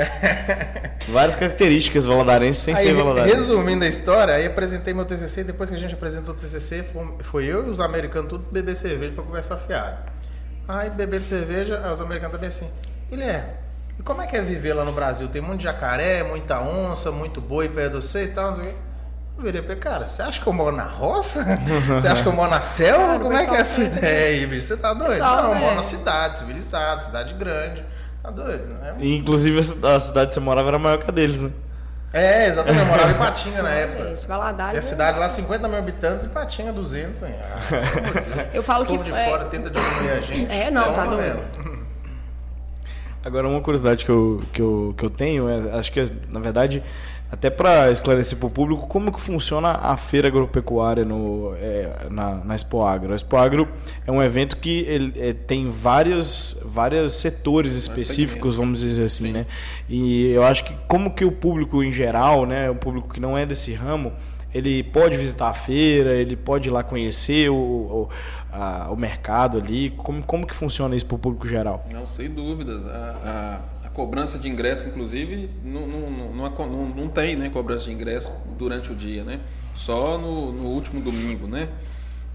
[1.08, 3.36] várias características valadarenses sem Aí, ser valadarense.
[3.36, 6.84] resumindo a história, aí apresentei meu TCC, depois que a gente apresentou o TCC,
[7.22, 9.98] foi, eu e os americanos tudo beber cerveja pra conversar fiado.
[10.68, 12.68] Aí, bebendo cerveja, os americanos também assim,
[13.12, 13.65] Guilherme, e
[14.06, 15.28] como é que é viver lá no Brasil?
[15.28, 18.68] Tem muito jacaré, muita onça, muito boi perto de você e tal, não sei o
[18.70, 18.76] quê.
[19.38, 21.44] Eu virei pra ele, cara, você acha que eu moro na roça?
[22.00, 23.06] Você acha que eu moro na selva?
[23.06, 24.68] Cara, o como é que é a sua pessoal ideia aí, bicho?
[24.68, 25.10] Você tá doido?
[25.12, 25.76] Pessoal, não, eu moro é.
[25.76, 27.84] na cidade, civilizada, cidade grande.
[28.24, 28.96] Tá doido, né?
[29.00, 31.52] E, Inclusive a ci- a cidade que você morava era maior que a deles, né?
[32.14, 34.08] É, exatamente, eu morava em Patinga na época.
[34.08, 34.76] Gente, E Valadares.
[34.76, 37.22] a é- cidade lá, 50 mil habitantes e Patinga 200.
[37.24, 37.36] Hein?
[37.44, 38.46] Ah.
[38.54, 40.50] Eu falo Esse que povo de é- fora tenta diminuir a gente.
[40.50, 41.75] É, não, tá uma doido.
[43.26, 46.00] Agora, uma curiosidade que eu, que eu, que eu tenho, é, acho que,
[46.32, 46.84] na verdade,
[47.32, 52.36] até para esclarecer para o público, como que funciona a feira agropecuária no, é, na,
[52.36, 53.14] na Expo Agro.
[53.14, 53.68] A Expo Agro
[54.06, 59.32] é um evento que ele, é, tem vários, vários setores específicos, vamos dizer assim, Sim.
[59.32, 59.48] né?
[59.90, 63.36] E eu acho que como que o público em geral, né, o público que não
[63.36, 64.14] é desse ramo,
[64.56, 68.10] ele pode visitar a feira, ele pode ir lá conhecer o, o,
[68.50, 71.86] a- o mercado ali, como, como que funciona isso para o público geral?
[71.92, 72.88] Não, sem dúvidas.
[72.88, 77.92] A, a, a cobrança de ingresso, inclusive, não, não, não, não, tem né, cobrança de
[77.92, 79.42] ingresso durante o dia, né?
[79.76, 81.68] Só no, no último domingo, né?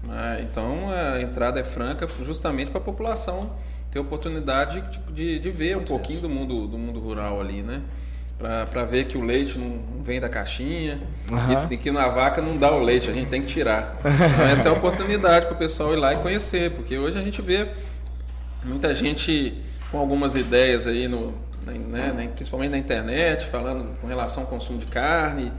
[0.03, 3.51] Mas, então, a entrada é franca justamente para a população
[3.89, 7.81] ter oportunidade de, de, de ver um pouquinho do mundo, do mundo rural ali, né?
[8.41, 10.99] Para ver que o leite não vem da caixinha
[11.31, 11.67] Aham.
[11.69, 13.97] e, e que na vaca não dá o leite, a gente tem que tirar.
[13.99, 17.21] Então, essa é a oportunidade para o pessoal ir lá e conhecer, porque hoje a
[17.21, 17.67] gente vê
[18.63, 19.53] muita gente
[19.91, 21.33] com algumas ideias aí, no,
[21.65, 25.51] né, principalmente na internet, falando com relação ao consumo de carne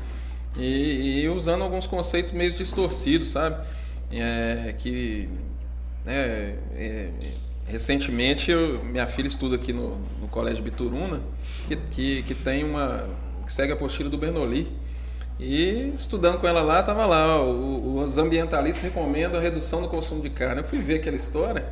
[0.59, 3.65] e, e usando alguns conceitos meio distorcidos, sabe?
[4.11, 5.29] É, que
[6.05, 7.09] né, é,
[7.67, 11.21] recentemente eu- minha filha estuda aqui no, no Colégio Bituruna,
[11.77, 13.07] que, que, que tem uma.
[13.45, 14.71] que segue a apostila do Bernoulli.
[15.39, 20.23] E estudando com ela lá, estava lá, ó, os ambientalistas recomendam a redução do consumo
[20.23, 20.61] de carne.
[20.61, 21.67] Eu fui ver aquela história,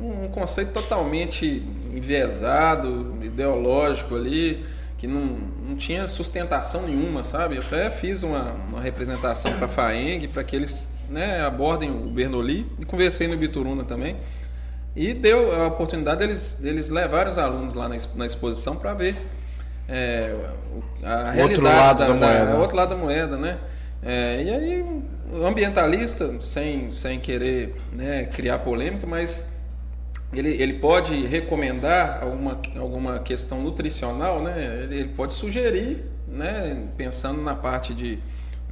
[0.00, 4.64] um, um conceito totalmente enviesado, ideológico ali,
[4.96, 7.56] que não, não tinha sustentação nenhuma, sabe?
[7.56, 12.10] Eu até fiz uma, uma representação para a FAENG, para que eles né, abordem o
[12.10, 14.16] Bernoulli, e conversei no Bituruna também.
[14.94, 19.16] E deu a oportunidade deles, deles levarem os alunos lá na, na exposição para ver
[19.88, 20.34] é,
[21.02, 22.56] a realidade lado da moeda.
[22.56, 23.58] o outro lado da moeda, né?
[24.02, 25.02] É, e aí
[25.44, 29.46] ambientalista, sem, sem querer né, criar polêmica, mas
[30.32, 34.82] ele, ele pode recomendar alguma, alguma questão nutricional, né?
[34.84, 36.84] Ele, ele pode sugerir, né?
[36.96, 38.18] Pensando na parte de,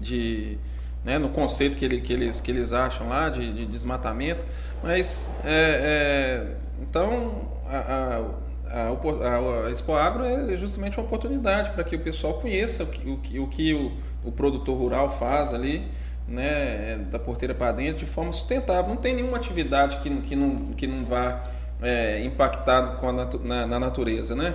[0.01, 0.59] de
[1.05, 1.19] né?
[1.19, 4.45] no conceito que, ele, que, eles, que eles acham lá de, de desmatamento,
[4.83, 8.25] mas é, é, então a, a,
[8.71, 13.09] a, a, Expo Agro é justamente uma oportunidade para que o pessoal conheça o que
[13.11, 13.93] o, que- o, que o,
[14.29, 15.85] o produtor rural faz ali,
[16.27, 18.89] né, da porteira para dentro, de forma sustentável.
[18.89, 21.45] Não tem nenhuma atividade que, que, não, que não vá
[21.83, 24.55] é, impactar com a natu- na, na natureza, né?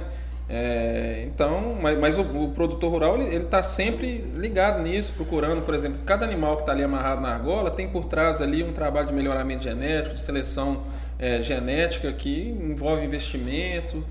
[0.51, 5.75] É, então, mas, mas o, o produtor rural ele está sempre ligado nisso, procurando, por
[5.75, 9.05] exemplo, cada animal que está ali amarrado na argola tem por trás ali um trabalho
[9.05, 10.81] de melhoramento genético, de seleção
[11.19, 14.03] é, genética que envolve investimento.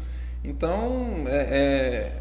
[0.44, 2.12] Então, é, é,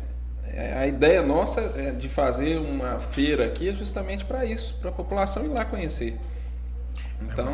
[0.54, 4.90] é, a ideia nossa é de fazer uma feira aqui é justamente para isso, para
[4.90, 6.18] a população ir lá conhecer.
[7.22, 7.54] Então,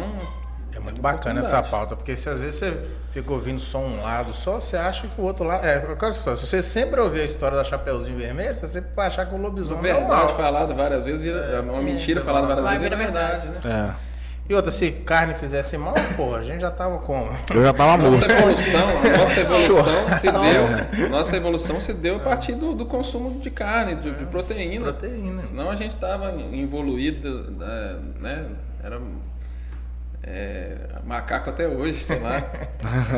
[0.75, 2.81] É muito uma bacana essa pauta, porque se às vezes você
[3.11, 5.65] fica ouvindo só um lado só, você acha que o outro lado.
[5.65, 9.25] É, só, se você sempre ouvir a história da Chapeuzinho Vermelho, você sempre vai achar
[9.25, 10.29] que o Uma lobisomem é o verdade mal.
[10.29, 13.59] falada várias vezes vira uma mentira falada várias Vai vezes vira verdade, né?
[13.65, 14.12] É.
[14.47, 17.31] E outra, se carne fizesse mal, porra, a gente já tava como?
[17.53, 18.19] Eu já tava morto.
[18.19, 22.85] Nossa evolução, a nossa evolução se deu, nossa evolução se deu a partir do, do
[22.85, 24.91] consumo de carne, de, de proteína.
[24.91, 25.45] Proteína.
[25.45, 28.45] Senão a gente estava evoluído, é, né?
[28.83, 28.99] Era
[30.23, 32.39] é, macaco até hoje, sei lá.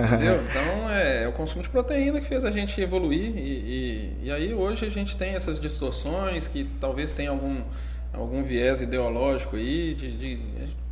[0.08, 0.44] Entendeu?
[0.44, 4.32] Então é, é o consumo de proteína que fez a gente evoluir e, e, e
[4.32, 7.62] aí hoje a gente tem essas distorções que talvez tenha algum,
[8.16, 9.94] algum viés ideológico aí.
[9.94, 10.40] De, de-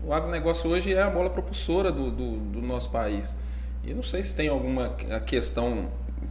[0.03, 3.35] o agronegócio hoje é a bola propulsora do, do, do nosso país.
[3.83, 4.89] E não sei se tem alguma
[5.25, 5.89] questão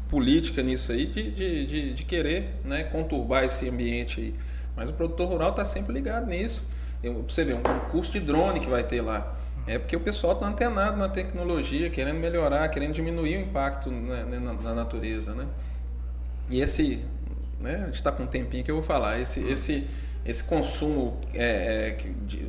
[0.08, 4.34] política nisso aí, de, de, de, de querer né, conturbar esse ambiente aí.
[4.76, 6.64] Mas o produtor rural está sempre ligado nisso.
[7.02, 9.36] Eu, você vê, um curso de drone que vai ter lá.
[9.66, 14.24] É porque o pessoal está antenado na tecnologia, querendo melhorar, querendo diminuir o impacto né,
[14.40, 15.34] na, na, natureza.
[15.34, 15.46] Né?
[16.50, 17.04] E esse,
[17.60, 19.86] né, a gente está com um tempinho que eu vou falar, esse, esse,
[20.24, 21.96] esse consumo, é,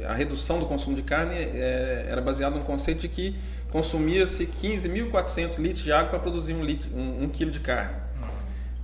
[0.02, 3.36] é, a redução do consumo de carne é, era baseado no conceito de que
[3.72, 7.96] consumia-se 15.400 litros de água para produzir um, litro, um, um quilo de carne.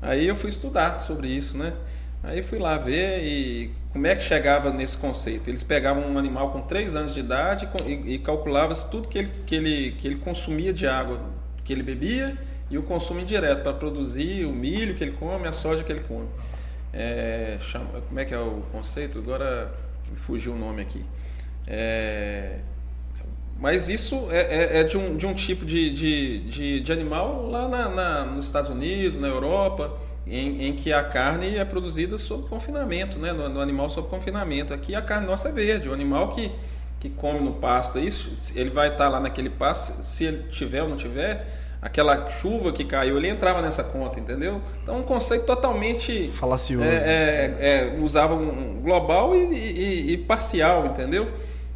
[0.01, 1.73] Aí eu fui estudar sobre isso, né?
[2.23, 5.49] Aí fui lá ver e como é que chegava nesse conceito.
[5.49, 9.31] Eles pegavam um animal com 3 anos de idade e, e calculavam tudo que ele,
[9.45, 11.19] que, ele, que ele consumia de água
[11.63, 12.35] que ele bebia
[12.69, 16.01] e o consumo indireto para produzir o milho que ele come, a soja que ele
[16.01, 16.27] come.
[16.93, 19.19] É, chama, como é que é o conceito?
[19.19, 19.73] Agora
[20.09, 21.05] me fugiu o nome aqui.
[21.67, 22.59] É,
[23.59, 27.47] mas isso é, é, é, de, um, de um tipo de, de, de, de animal
[27.49, 32.17] lá na, na, nos Estados Unidos, na Europa em, em, que a carne é produzida
[32.17, 33.33] sob confinamento, né?
[33.33, 34.73] no, no, animal sob confinamento.
[34.73, 36.51] Aqui a carne nossa é verde, o animal que,
[36.99, 40.89] que come no pasto, isso, ele vai estar lá naquele pasto, se ele tiver ou
[40.89, 41.47] não tiver,
[41.82, 44.61] aquela chuva que caiu, ele entrava nessa conta, entendeu?
[44.84, 46.84] Então um conceito totalmente falacioso.
[46.84, 51.32] É, é, é, usava um global e, e, e parcial, entendeu?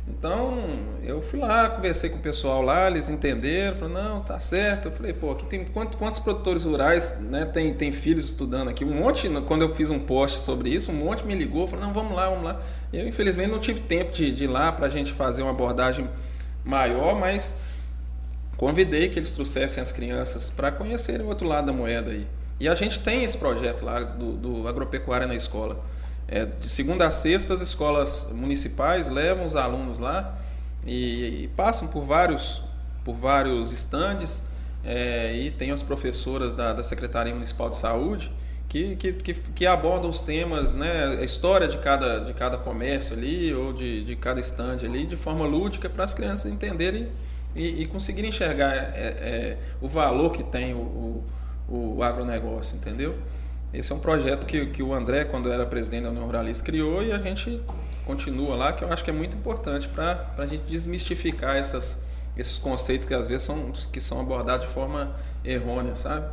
[0.05, 0.57] Então,
[1.01, 4.89] eu fui lá, conversei com o pessoal lá, eles entenderam, falaram, não, tá certo.
[4.89, 8.83] Eu falei, pô, aqui tem quantos, quantos produtores rurais né, tem, tem filhos estudando aqui?
[8.83, 11.93] Um monte, quando eu fiz um post sobre isso, um monte me ligou, falou, não,
[11.93, 12.59] vamos lá, vamos lá.
[12.91, 16.09] Eu, infelizmente, não tive tempo de, de ir lá para a gente fazer uma abordagem
[16.65, 17.55] maior, mas
[18.63, 22.25] convidei que eles trouxessem as crianças para conhecerem o outro lado da moeda aí.
[22.61, 25.83] E a gente tem esse projeto lá do, do Agropecuária na Escola.
[26.29, 30.39] É, de segunda a sexta, as escolas municipais levam os alunos lá
[30.87, 32.61] e, e passam por vários,
[33.03, 34.45] por vários estandes
[34.81, 38.31] é, e tem as professoras da, da Secretaria Municipal de Saúde
[38.69, 43.13] que, que, que, que, abordam os temas, né, a história de cada, de cada comércio
[43.13, 47.09] ali ou de, de cada estande ali de forma lúdica para as crianças entenderem
[47.55, 51.23] e, e conseguirem enxergar é, é, o valor que tem o,
[51.67, 53.15] o, o agronegócio, entendeu?
[53.73, 57.03] Esse é um projeto que, que o André, quando era presidente da União Ruralista, criou
[57.03, 57.59] e a gente
[58.05, 61.99] continua lá, que eu acho que é muito importante para a gente desmistificar essas,
[62.37, 66.27] esses conceitos que às vezes são, que são abordados de forma errônea, sabe?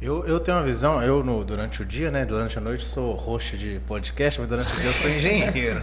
[0.00, 2.24] Eu, eu tenho uma visão, eu no, durante o dia, né?
[2.24, 5.82] Durante a noite sou host de podcast, mas durante o dia eu sou engenheiro.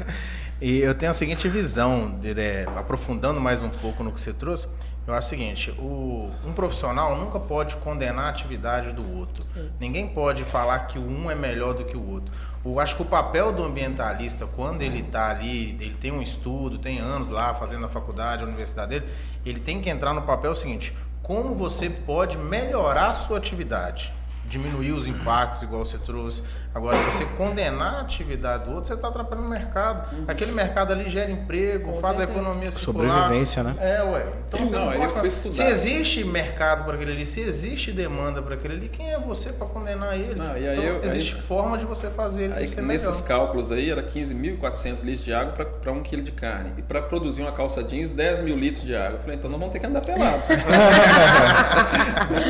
[0.62, 2.34] E eu tenho a seguinte visão, de,
[2.76, 4.68] aprofundando mais um pouco no que você trouxe,
[5.10, 9.42] eu acho o seguinte, o, um profissional nunca pode condenar a atividade do outro.
[9.42, 9.72] Sim.
[9.80, 12.32] Ninguém pode falar que um é melhor do que o outro.
[12.64, 16.78] Eu acho que o papel do ambientalista, quando ele está ali, ele tem um estudo,
[16.78, 19.06] tem anos lá fazendo a faculdade, a universidade dele,
[19.44, 24.14] ele tem que entrar no papel seguinte: como você pode melhorar a sua atividade?
[24.48, 26.44] Diminuir os impactos, igual você trouxe,
[26.74, 30.16] Agora, você condenar a atividade do outro, você está atrapalhando o mercado.
[30.16, 30.26] Uhum.
[30.28, 32.38] Aquele mercado ali gera emprego, Com faz certeza.
[32.38, 33.24] a economia circular.
[33.24, 33.76] Sobrevivência, né?
[33.80, 34.28] É, ué.
[34.48, 35.56] Então, não, não eu fui estudar.
[35.56, 39.52] Se existe mercado para aquele ali, se existe demanda para aquele ali, quem é você
[39.52, 40.36] para condenar ele?
[40.36, 43.28] Não, e aí então, eu, existe aí, forma de você fazer ele aí, Nesses melhor.
[43.28, 46.74] cálculos aí, era 15.400 litros de água para um quilo de carne.
[46.78, 49.14] E para produzir uma calça jeans, 10 mil litros de água.
[49.14, 50.48] Eu falei, então nós vamos ter que andar pelados.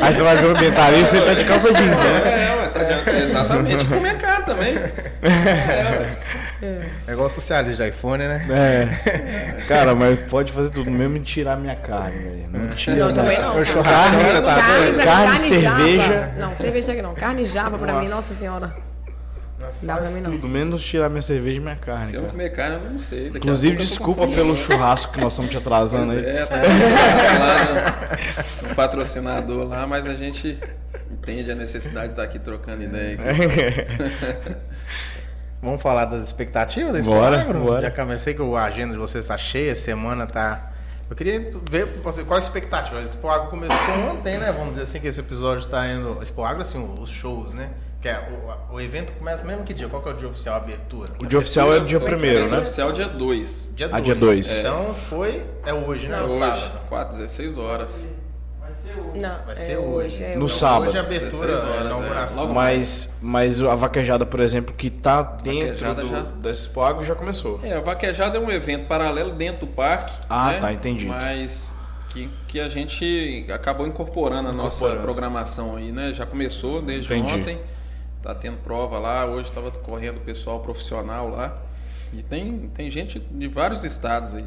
[0.02, 2.22] aí você vai ver o ambientalista e tá de calça jeans, né?
[2.26, 3.84] É, é, tá de, exatamente.
[3.86, 4.19] comer carne
[4.54, 4.74] também.
[6.60, 6.60] É,
[7.08, 8.46] é igual socialista de iPhone, né?
[8.50, 9.62] É.
[9.66, 12.46] Cara, mas pode fazer tudo, mesmo em tirar minha carne.
[12.50, 13.06] Não tira.
[13.06, 13.52] Não, também não.
[13.52, 16.02] Carne, carne, tá carne, carne, cerveja.
[16.02, 16.34] Java.
[16.38, 17.14] Não, cerveja aqui não.
[17.14, 18.04] Carne java pra nossa.
[18.04, 18.74] mim, nossa senhora.
[19.82, 20.32] Dá pra mim não.
[20.32, 22.06] Tudo, menos tirar minha cerveja e minha carne.
[22.06, 23.30] Se eu não comer carne, eu não sei.
[23.30, 26.36] Daqui Inclusive, desculpa pelo churrasco que nós estamos te atrasando pois aí.
[26.36, 26.56] É, tá
[27.38, 30.58] lá no, patrocinador lá, mas a gente
[31.20, 33.14] entende a necessidade de estar aqui trocando ideia.
[33.14, 34.56] Aqui.
[35.62, 37.82] Vamos falar das expectativas desse bora, bora.
[37.82, 40.72] Já comecei que a agenda de vocês está cheia, a semana tá.
[41.08, 42.98] Eu queria ver você, qual a expectativa.
[42.98, 44.50] A Expo Agro começou ontem, né?
[44.52, 46.18] Vamos dizer assim que esse episódio está indo.
[46.22, 47.70] Expo Agro, assim, os shows, né?
[48.00, 48.18] Que é,
[48.70, 49.86] o, o, evento começa mesmo que dia?
[49.86, 51.10] Qual que é o dia oficial, a abertura?
[51.18, 52.56] O dia oficial é o dia primeiro, né?
[52.56, 53.72] O oficial dia 2.
[53.74, 53.98] Dia 2.
[53.98, 54.50] Ah, dia 2.
[54.50, 54.60] É.
[54.60, 55.44] Então foi.
[55.66, 56.18] É hoje, né?
[56.18, 58.08] É hoje, 4, 16 horas.
[58.90, 59.20] Vai ser hoje.
[59.20, 60.24] Não, vai ser é hoje.
[60.24, 60.54] É no hoje.
[60.54, 60.88] sábado.
[60.88, 62.36] Hoje a abertura, horas.
[62.36, 62.46] É.
[62.46, 66.22] Mas, mas a vaquejada, por exemplo, que está dentro do, já...
[66.22, 67.60] da Expo Agro já começou.
[67.62, 70.14] É, a vaquejada é um evento paralelo dentro do parque.
[70.28, 70.60] Ah, né?
[70.60, 71.06] tá, entendi.
[71.06, 71.76] Mas
[72.10, 76.12] que, que a gente acabou incorporando a nossa programação aí, né?
[76.12, 77.34] Já começou desde entendi.
[77.34, 77.60] ontem.
[78.22, 81.56] Tá tendo prova lá, hoje estava correndo o pessoal profissional lá.
[82.12, 84.44] E tem, tem gente de vários estados aí.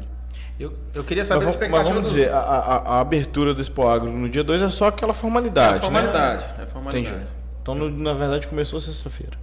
[0.58, 1.78] Eu, eu queria saber mas, a expectativa.
[1.84, 2.14] Mas vamos do...
[2.14, 5.78] dizer, a, a, a, abertura do Expo Agro no dia 2 é só aquela formalidade.
[5.78, 6.54] É formalidade, né?
[6.62, 7.08] é formalidade.
[7.16, 7.26] Entendi.
[7.60, 9.36] Então, no- na verdade, começou sexta-feira.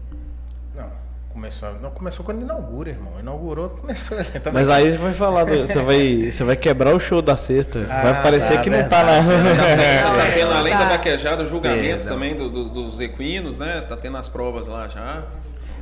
[0.73, 0.85] Não,
[1.33, 3.11] começou, não, começou quando inaugura, irmão.
[3.19, 4.17] Inaugurou, começou.
[4.39, 4.53] Também.
[4.53, 7.81] Mas aí você vai falar, do- você vai, você vai quebrar o show da sexta.
[7.81, 9.27] vai Ah, parecer tá, que não tá verdade.
[9.27, 10.15] na.
[10.23, 10.89] Tá tendo, além da Tá.
[10.91, 12.13] vaquejada, o julgamento Perdão.
[12.13, 13.81] também do- do- dos equinos, né?
[13.81, 15.23] Tá tendo as provas lá já.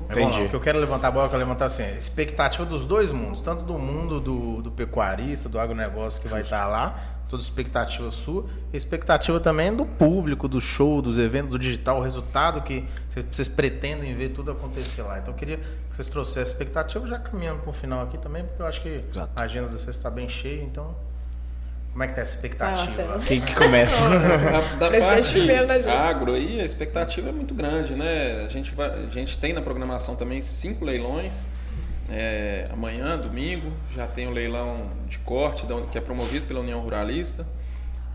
[0.10, 0.44] Lá, Entendi.
[0.46, 3.12] o que eu quero levantar a bola, eu quero levantar assim, a expectativa dos dois
[3.12, 7.00] mundos, tanto do mundo do, do pecuarista, do agronegócio que vai estar lá,
[7.30, 12.02] toda expectativa sua, e expectativa também do público, do show, dos eventos, do digital, o
[12.02, 15.20] resultado que vocês- vocês pretendem ver tudo acontecer lá.
[15.20, 18.62] Então eu queria que vocês trouxessem expectativa, já caminhando para o final aqui também, porque
[18.64, 19.32] eu acho que Exato.
[19.36, 20.96] a agenda de vocês está bem cheia, então
[22.00, 22.86] como é que tá essa expectativa?
[22.86, 23.20] Marcelo.
[23.26, 24.02] Quem que começa?
[24.80, 28.46] Da, da parte primeiro, né, agro aí, a expectativa é muito grande, né?
[28.46, 31.46] A gente, vai, a gente tem na programação também cinco leilões.
[32.10, 37.46] É, amanhã, domingo, já tem o leilão de corte que é promovido pela União Ruralista.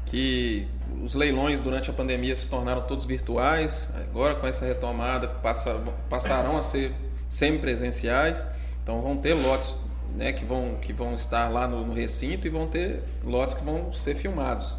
[0.07, 0.67] Que
[1.03, 3.91] os leilões durante a pandemia se tornaram todos virtuais.
[3.95, 5.79] Agora, com essa retomada, passa,
[6.09, 6.95] passarão a ser
[7.29, 8.47] semipresenciais.
[8.83, 9.75] Então, vão ter lotes
[10.15, 13.65] né, que, vão, que vão estar lá no, no recinto e vão ter lotes que
[13.65, 14.77] vão ser filmados.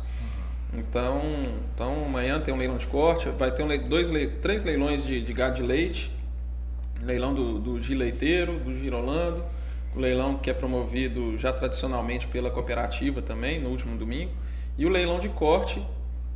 [0.74, 1.22] Então,
[1.74, 4.10] então amanhã tem um leilão de corte, vai ter um dois,
[4.42, 6.12] três leilões de, de gado de leite,
[7.02, 9.44] leilão do, do Gileiteiro, do Girolando,
[9.96, 14.32] o leilão que é promovido já tradicionalmente pela cooperativa também, no último domingo,
[14.78, 15.82] e o leilão de corte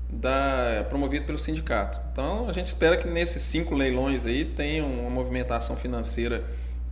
[0.09, 2.01] da, promovido pelo sindicato.
[2.11, 6.43] Então, a gente espera que nesses cinco leilões aí tenha uma movimentação financeira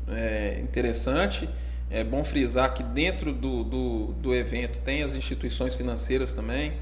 [0.10, 1.50] é, interessante.
[1.90, 6.74] É bom frisar que dentro do, do, do evento tem as instituições financeiras também,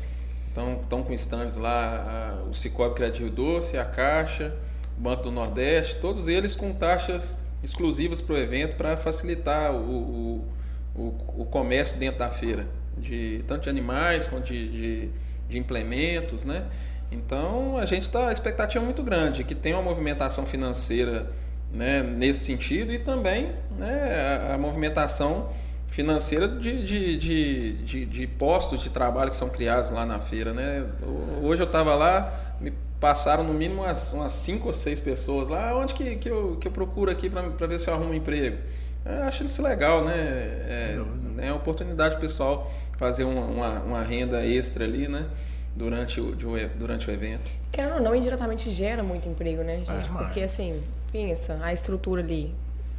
[0.52, 4.56] então, estão com stands lá, a- o Cicobi Criativo Doce, a Caixa,
[4.98, 9.78] o Banco do Nordeste, todos eles com taxas exclusivas para o evento para facilitar o,
[9.78, 10.48] o,
[10.96, 12.66] o, o comércio dentro da feira,
[12.98, 15.10] de, tanto de animais quanto de, de,
[15.50, 16.64] de implementos, né?
[17.12, 21.32] Então, a gente está, a expectativa é muito grande, que tenha uma movimentação financeira
[21.72, 25.50] né, nesse sentido e também né, a, a movimentação
[25.88, 30.54] financeira de, de, de, de, de postos de trabalho que são criados lá na feira.
[30.54, 30.86] Né?
[31.42, 35.78] Hoje eu estava lá, me passaram no mínimo umas, umas cinco ou seis pessoas lá,
[35.78, 38.58] onde que, que, eu, que eu procuro aqui para ver se eu arrumo um emprego.
[39.06, 40.16] Eu acho isso legal, né?
[40.18, 41.00] É,
[41.38, 45.26] é uma oportunidade pessoal fazer uma, uma, uma renda extra ali, né?
[45.76, 46.34] Durante o,
[46.78, 47.52] durante o evento.
[47.72, 50.04] Querendo ou não, indiretamente gera muito emprego, né, gente?
[50.04, 50.26] demais.
[50.26, 52.56] Porque, assim, pensa, a estrutura ali.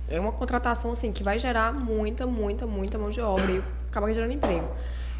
[0.09, 4.13] É uma contratação, assim, que vai gerar muita, muita, muita mão de obra e acaba
[4.13, 4.69] gerando emprego.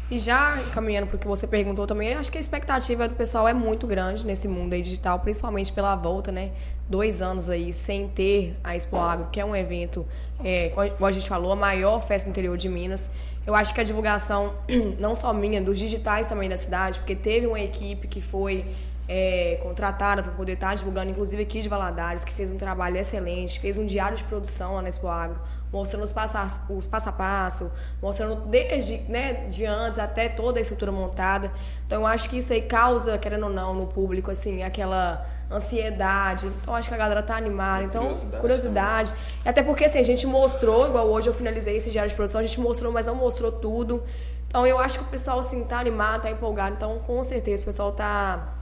[0.09, 3.45] E já caminhando para o que você perguntou também, acho que a expectativa do pessoal
[3.45, 6.51] é muito grande nesse mundo aí digital, principalmente pela volta, né?
[6.89, 10.05] Dois anos aí sem ter a Expo Agro, que é um evento,
[10.41, 13.09] é, como a gente falou, a maior festa do interior de Minas.
[13.47, 14.55] Eu acho que a divulgação,
[14.99, 18.65] não só minha, dos digitais também da cidade, porque teve uma equipe que foi
[19.07, 23.57] é, contratada para poder estar divulgando, inclusive aqui de Valadares, que fez um trabalho excelente,
[23.57, 25.39] fez um diário de produção lá na Expo Agro,
[25.71, 30.61] mostrando os, passa, os passo a passo, mostrando desde né, de antes até toda a
[30.61, 31.51] estrutura montada.
[31.85, 36.47] Então, eu acho que isso aí causa, querendo ou não, no público, assim, aquela ansiedade.
[36.47, 37.83] Então, acho que a galera tá animada.
[37.83, 39.13] Então, Curiosidade curiosidade.
[39.45, 42.43] Até porque, assim, a gente mostrou, igual hoje eu finalizei esse diário de produção, a
[42.43, 44.03] gente mostrou, mas não mostrou tudo.
[44.47, 46.75] Então, eu acho que o pessoal, assim, tá animado, tá empolgado.
[46.75, 48.53] Então, com certeza, o pessoal tá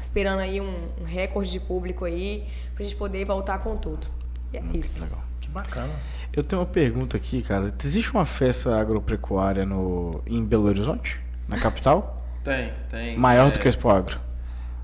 [0.00, 4.06] esperando aí um, um recorde de público aí, pra gente poder voltar com tudo.
[4.52, 5.02] E é isso.
[5.02, 5.29] Legal.
[5.52, 5.92] Bacana.
[6.32, 7.72] Eu tenho uma pergunta aqui, cara.
[7.84, 11.18] Existe uma festa agropecuária no, em Belo Horizonte?
[11.48, 12.16] Na capital?
[12.42, 13.18] Tem, tem.
[13.18, 14.18] Maior é, do que a Expo Agro?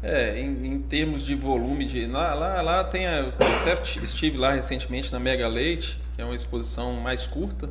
[0.03, 2.05] É, em, em termos de volume de.
[2.05, 3.07] Lá, lá, lá tem.
[3.07, 7.71] A, eu até estive lá recentemente na Mega Leite, que é uma exposição mais curta,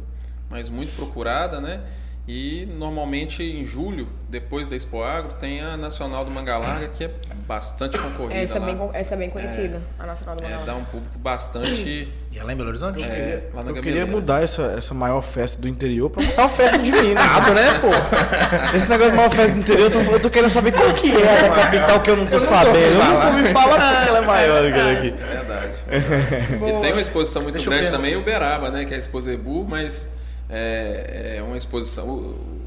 [0.49, 1.81] mas muito procurada, né?
[2.27, 7.03] E normalmente em julho, depois da Expo Agro, tem a Nacional do Manga Larga, que
[7.03, 7.11] é
[7.47, 8.39] bastante concorrida.
[8.39, 8.65] Essa é, lá.
[8.65, 10.65] bem, con- essa é bem conhecida, a Nacional do É, Manoel.
[10.65, 12.07] dá um público bastante.
[12.31, 13.03] E é lá em Belo Horizonte?
[13.03, 16.49] é, lá na Eu queria mudar essa, essa maior festa do interior pra uma maior
[16.49, 17.05] festa de Minas.
[17.05, 17.89] Estado, né, pô?
[18.75, 21.11] Esse negócio de maior festa do interior, eu tô, eu tô querendo saber qual que
[21.15, 22.75] é a da capital que eu não tô sabendo.
[22.75, 25.07] Eu nunca ouvi falar porque ela é maior do que ela aqui.
[25.09, 25.73] É verdade.
[26.55, 28.83] e tem uma exposição muito Deixa eu grande também, o Uberaba, né?
[28.83, 30.09] Que é a Exposebu, mas
[30.49, 32.07] é, é uma exposição.
[32.07, 32.61] O,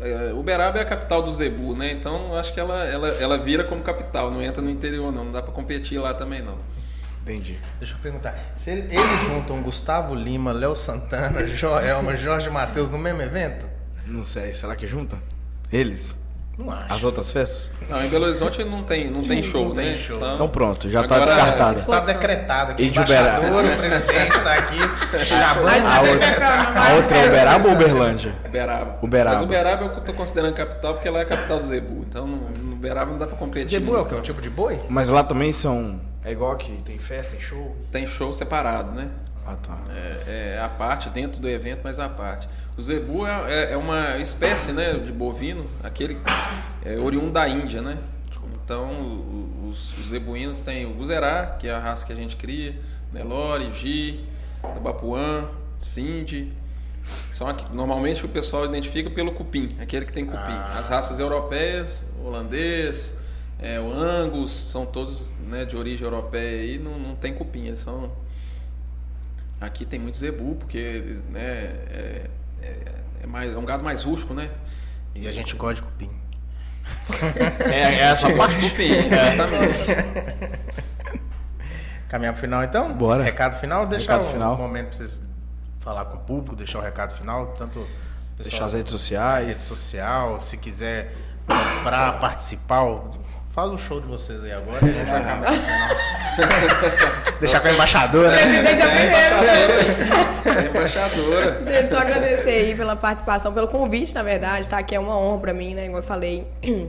[0.00, 1.92] é, Uberaba é a capital do Zebu, né?
[1.92, 5.24] Então acho que ela, ela, ela vira como capital, não entra no interior, não.
[5.24, 6.56] Não dá pra competir lá também, não.
[7.22, 7.58] Entendi.
[7.78, 8.34] Deixa eu perguntar.
[8.56, 13.66] Se ele- eles juntam Gustavo Lima, Léo Santana, Joelma, Jorge Matheus no mesmo evento?
[14.06, 15.18] Não sei, será que junta?
[15.70, 16.14] Eles?
[16.58, 16.92] Não acho.
[16.92, 17.70] As outras festas?
[17.88, 19.96] Não, em Belo Horizonte não tem, não tem show, Não tem né?
[19.96, 20.16] show.
[20.16, 21.78] Então pronto, já Agora, tá descartado.
[21.78, 22.82] Está decretado aqui.
[22.82, 23.46] E de Uberaba.
[23.46, 24.78] embaixador, o presidente está aqui.
[25.88, 28.34] A outra, a outra é Uberaba ou Uberlândia?
[28.46, 28.98] Uberaba.
[29.02, 29.36] Uberaba.
[29.36, 32.04] Mas Uberaba eu tô considerando capital porque lá é a capital do Zebu.
[32.08, 33.68] Então no, Uberaba não dá pra competir.
[33.68, 34.08] Zebu é o muito.
[34.14, 34.16] quê?
[34.16, 34.80] Um tipo de boi?
[34.88, 36.00] Mas lá também são.
[36.24, 37.76] É igual aqui, tem festa, tem show.
[37.92, 39.08] Tem show separado, né?
[39.46, 39.78] Ah, tá.
[40.26, 42.48] É, é a parte dentro do evento, mas a parte.
[42.78, 46.16] O zebu é, é- é uma espécie né, de bovino, aquele
[46.84, 47.98] é oriundo da Índia, né?
[48.64, 49.24] Então
[49.68, 52.76] os, os zebuínos têm o guzerá, que é a raça que a gente cria,
[53.12, 54.24] Nelore, Gi,
[54.62, 55.48] Tabapuã,
[55.78, 56.52] Sindi.
[57.30, 60.38] São aqui, normalmente o pessoal identifica pelo cupim, aquele que tem cupim.
[60.78, 63.16] As raças europeias, holandês,
[63.58, 67.80] é, o Angus, são todos né, de origem europeia e não, não tem cupim, eles
[67.80, 68.12] são
[69.60, 72.26] Aqui tem muito zebu, porque né, é,
[72.62, 72.76] é,
[73.22, 74.50] é mais, é um gado mais rústico, né?
[75.14, 76.10] E a gente gosta de cupim.
[77.60, 78.70] É, é essa parte.
[78.70, 80.48] cupim, exatamente.
[82.08, 82.92] Caminhar pro final então?
[82.94, 83.22] Bora.
[83.22, 83.84] Recado final?
[83.86, 84.56] Deixar Recado o final.
[84.56, 85.22] momento pra vocês
[85.80, 87.86] falar com o público, deixar o recado final, tanto
[88.38, 89.56] Deixar as redes rede sociais.
[89.58, 91.12] social, se quiser
[91.46, 92.82] comprar, participar,
[93.58, 95.62] faz o show de vocês aí agora e a gente vai caminhar pro
[96.38, 97.38] final.
[97.40, 98.30] Deixar com a embaixadora.
[98.30, 98.62] né?
[98.62, 100.60] Deixa primeiro.
[100.60, 101.64] É embaixadora.
[101.64, 104.80] Gente, só agradecer aí pela participação, pelo convite, na verdade, tá?
[104.80, 105.86] Que é uma honra pra mim, né?
[105.86, 106.88] Igual eu falei, o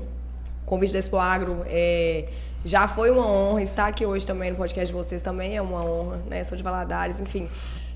[0.68, 2.26] convite da Expo Agro é,
[2.64, 3.64] já foi uma honra.
[3.64, 6.44] Estar aqui hoje também no podcast de vocês também é uma honra, né?
[6.44, 7.50] Sou de Valadares, enfim.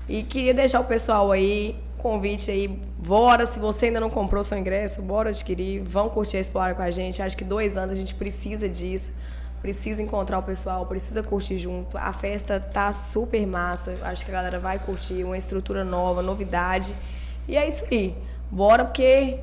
[0.08, 4.58] E queria deixar o pessoal aí, convite aí, bora, se você ainda não comprou seu
[4.58, 7.22] ingresso, bora adquirir, vão curtir a Expo Agro com a gente.
[7.22, 9.10] Acho que dois anos a gente precisa disso.
[9.62, 11.96] Precisa encontrar o pessoal, precisa curtir junto.
[11.96, 13.94] A festa tá super massa.
[14.02, 16.94] Acho que a galera vai curtir, uma estrutura nova, novidade.
[17.48, 18.14] E é isso aí.
[18.50, 19.38] Bora porque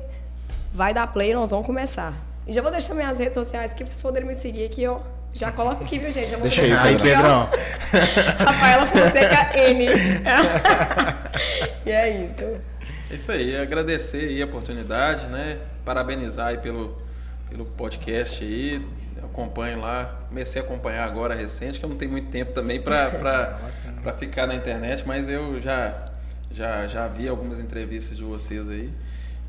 [0.72, 2.14] vai dar play, nós vamos começar.
[2.46, 5.00] E já vou deixar minhas redes sociais aqui pra vocês poderem me seguir aqui, ó.
[5.34, 6.28] Já coloca aqui, viu, gente?
[6.30, 6.96] Já vou Deixa aí, Aí.
[6.98, 7.48] Pedrão.
[8.38, 9.86] Rafaela Fonseca N.
[11.86, 12.44] e é isso.
[13.10, 15.58] É isso aí, agradecer aí a oportunidade, né?
[15.84, 16.96] Parabenizar aí pelo,
[17.48, 18.84] pelo podcast aí.
[19.16, 22.80] Eu acompanho lá, comecei a acompanhar agora recente, que eu não tenho muito tempo também
[22.80, 23.58] para
[24.18, 26.06] ficar na internet, mas eu já,
[26.50, 28.90] já, já vi algumas entrevistas de vocês aí.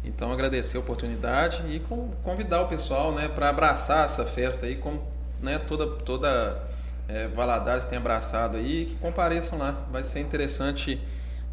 [0.05, 4.75] Então agradecer a oportunidade e con- convidar o pessoal né, para abraçar essa festa aí,
[4.75, 5.01] como
[5.43, 6.63] né, toda, toda
[7.07, 9.85] é, Valadares tem abraçado aí, que compareçam lá.
[9.91, 10.99] Vai ser interessante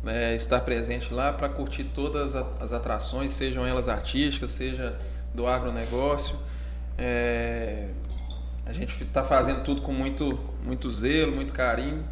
[0.03, 4.97] né, estar presente lá para curtir todas as atrações, sejam elas artísticas, seja
[5.35, 6.37] do agronegócio.
[6.97, 7.89] É,
[8.65, 12.05] a gente está fazendo tudo com muito, muito zelo, muito carinho,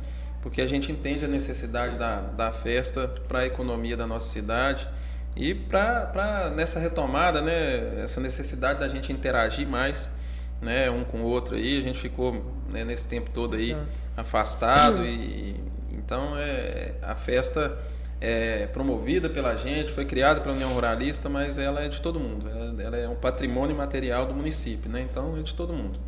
[0.42, 4.88] porque a gente entende a necessidade da, da festa para a economia da nossa cidade
[5.36, 10.10] e para nessa retomada, né, essa necessidade da gente interagir mais,
[10.60, 11.78] né, um com o outro aí.
[11.78, 13.76] A gente ficou né, nesse tempo todo aí
[14.16, 15.56] afastado e
[15.92, 17.78] então é a festa
[18.20, 22.48] é promovida pela gente, foi criada pela União Ruralista, mas ela é de todo mundo.
[22.48, 25.02] Ela, ela é um patrimônio material do município, né?
[25.02, 26.00] Então é de todo mundo.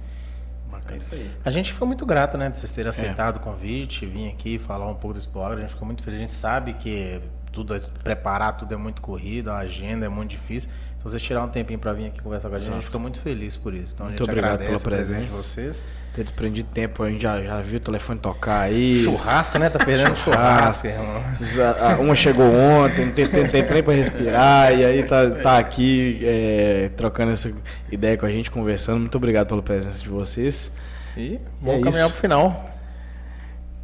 [0.89, 1.31] É isso aí.
[1.45, 2.75] A gente ficou muito grato, né, de vocês É.
[2.77, 5.59] terem aceitado o convite, vir aqui falar um pouco do Expo Agro.
[5.59, 6.19] A gente ficou muito feliz.
[6.19, 7.21] A gente sabe que
[7.53, 10.71] tudo é, preparar tudo é muito corrido, a agenda é muito difícil.
[11.01, 12.93] Então, vocês tirar um tempinho para vir aqui conversar com a gente, a gente Exato.
[12.93, 13.95] fica muito feliz por isso.
[13.95, 15.83] Então, Muito obrigado pela presença de vocês.
[16.15, 19.03] Ter desprendido tempo, a gente já, já viu o telefone tocar aí.
[19.03, 19.71] Churrasco, né?
[19.71, 21.25] Tá perdendo churrasco, irmão.
[22.01, 26.21] Uma chegou ontem, não tem, tem tempo nem pra respirar, e aí tá, tá aqui
[26.23, 27.51] é, trocando essa
[27.91, 29.01] ideia com a gente, conversando.
[29.01, 30.71] Muito obrigado pela presença de vocês.
[31.17, 32.13] E é vamos caminhar isso.
[32.13, 32.71] pro final.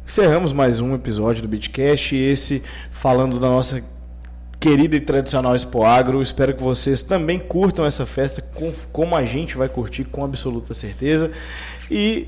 [0.05, 2.61] Encerramos mais um episódio do Bitcast, esse
[2.91, 3.81] falando da nossa
[4.59, 6.21] querida e tradicional Expo Agro.
[6.21, 10.73] Espero que vocês também curtam essa festa com- como a gente vai curtir, com absoluta
[10.73, 11.31] certeza.
[11.89, 12.27] E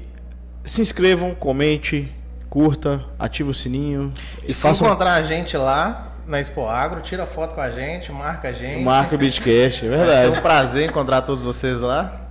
[0.64, 2.12] se inscrevam, comente,
[2.50, 4.12] curta, ative o sininho.
[4.48, 8.12] E se façam encontrar a gente lá na Expo Agro, tira foto com a gente,
[8.12, 8.84] marca a gente.
[8.84, 10.38] marca o Bitcast, é Vai ser verdade.
[10.38, 12.22] um prazer encontrar todos vocês lá.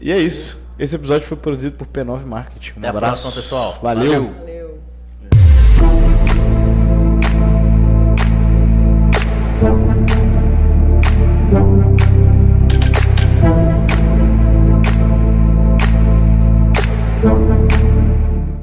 [0.00, 0.62] E é isso.
[0.78, 2.72] Esse episódio foi produzido por P9 Marketing.
[2.76, 3.78] Um Até a abraço, próxima, pessoal.
[3.82, 4.30] Valeu.
[4.34, 4.53] Valeu.